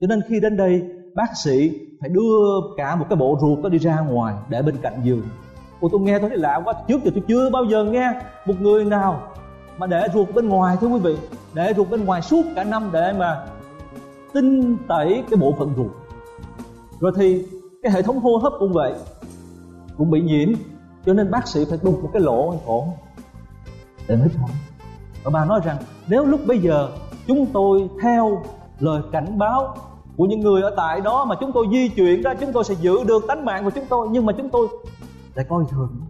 cho 0.00 0.06
nên 0.06 0.20
khi 0.28 0.40
đến 0.40 0.56
đây, 0.56 0.82
bác 1.14 1.36
sĩ 1.44 1.70
phải 2.00 2.08
đưa 2.08 2.60
cả 2.76 2.96
một 2.96 3.06
cái 3.10 3.16
bộ 3.16 3.38
ruột 3.40 3.64
đó 3.64 3.68
đi 3.68 3.78
ra 3.78 4.00
ngoài 4.00 4.34
để 4.48 4.62
bên 4.62 4.76
cạnh 4.82 5.00
giường. 5.02 5.22
Ủa, 5.80 5.88
tôi 5.88 6.00
nghe 6.00 6.18
tôi 6.18 6.28
thấy 6.28 6.38
lạ 6.38 6.60
quá 6.64 6.74
Trước 6.88 7.04
giờ 7.04 7.10
tôi 7.14 7.22
chưa 7.28 7.50
bao 7.50 7.64
giờ 7.64 7.84
nghe 7.84 8.12
một 8.46 8.60
người 8.60 8.84
nào 8.84 9.32
Mà 9.78 9.86
để 9.86 10.06
ruột 10.14 10.34
bên 10.34 10.48
ngoài 10.48 10.76
thưa 10.80 10.86
quý 10.86 11.00
vị. 11.00 11.16
Để 11.54 11.74
ruột 11.76 11.90
bên 11.90 12.04
ngoài 12.04 12.22
suốt 12.22 12.42
cả 12.56 12.64
năm 12.64 12.90
để 12.92 13.12
mà 13.12 13.46
Tinh 14.32 14.76
tẩy 14.88 15.24
cái 15.30 15.36
bộ 15.36 15.54
phận 15.58 15.72
ruột. 15.76 15.90
Rồi 17.00 17.12
thì 17.16 17.46
cái 17.82 17.92
hệ 17.92 18.02
thống 18.02 18.20
hô 18.20 18.36
hấp 18.36 18.52
cũng 18.58 18.72
vậy, 18.72 18.92
Cũng 19.96 20.10
bị 20.10 20.20
nhiễm. 20.20 20.48
Cho 21.06 21.14
nên 21.14 21.30
bác 21.30 21.48
sĩ 21.48 21.64
phải 21.70 21.78
đục 21.82 22.02
một 22.02 22.10
cái 22.12 22.22
lỗ 22.22 22.54
cổ 22.66 22.84
Để 24.08 24.16
hít 24.16 24.32
thở. 24.34 24.52
Và 25.24 25.30
bà 25.30 25.44
nói 25.44 25.60
rằng, 25.64 25.76
nếu 26.08 26.24
lúc 26.24 26.40
bây 26.46 26.58
giờ 26.58 26.88
chúng 27.26 27.46
tôi 27.46 27.88
theo 28.02 28.42
lời 28.80 29.02
cảnh 29.12 29.38
báo 29.38 29.76
của 30.16 30.24
những 30.24 30.40
người 30.40 30.62
ở 30.62 30.74
tại 30.76 31.00
đó 31.00 31.24
mà 31.24 31.36
chúng 31.40 31.52
tôi 31.52 31.66
di 31.72 31.88
chuyển 31.88 32.22
ra, 32.22 32.34
chúng 32.34 32.52
tôi 32.52 32.64
sẽ 32.64 32.74
giữ 32.74 33.04
được 33.04 33.24
tánh 33.28 33.44
mạng 33.44 33.64
của 33.64 33.70
chúng 33.70 33.84
tôi. 33.88 34.08
Nhưng 34.10 34.26
mà 34.26 34.32
chúng 34.36 34.48
tôi 34.48 34.68
lại 35.34 35.46
coi 35.48 35.64
thường. 35.70 36.00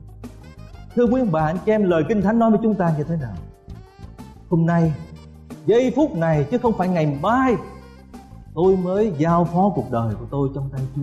Thưa 0.94 1.04
quý 1.04 1.20
ông 1.20 1.32
bà, 1.32 1.40
anh 1.40 1.58
chị 1.66 1.72
em, 1.72 1.84
lời 1.84 2.04
kinh 2.08 2.22
thánh 2.22 2.38
nói 2.38 2.50
với 2.50 2.60
chúng 2.62 2.74
ta 2.74 2.94
như 2.98 3.04
thế 3.04 3.16
nào? 3.16 3.34
Hôm 4.50 4.66
nay, 4.66 4.92
giây 5.66 5.92
phút 5.96 6.16
này, 6.16 6.46
chứ 6.50 6.58
không 6.58 6.72
phải 6.72 6.88
ngày 6.88 7.18
mai, 7.22 7.56
tôi 8.54 8.76
mới 8.76 9.12
giao 9.18 9.44
phó 9.44 9.72
cuộc 9.74 9.90
đời 9.90 10.14
của 10.20 10.26
tôi 10.30 10.48
trong 10.54 10.70
tay 10.72 10.80
chúa. 10.96 11.02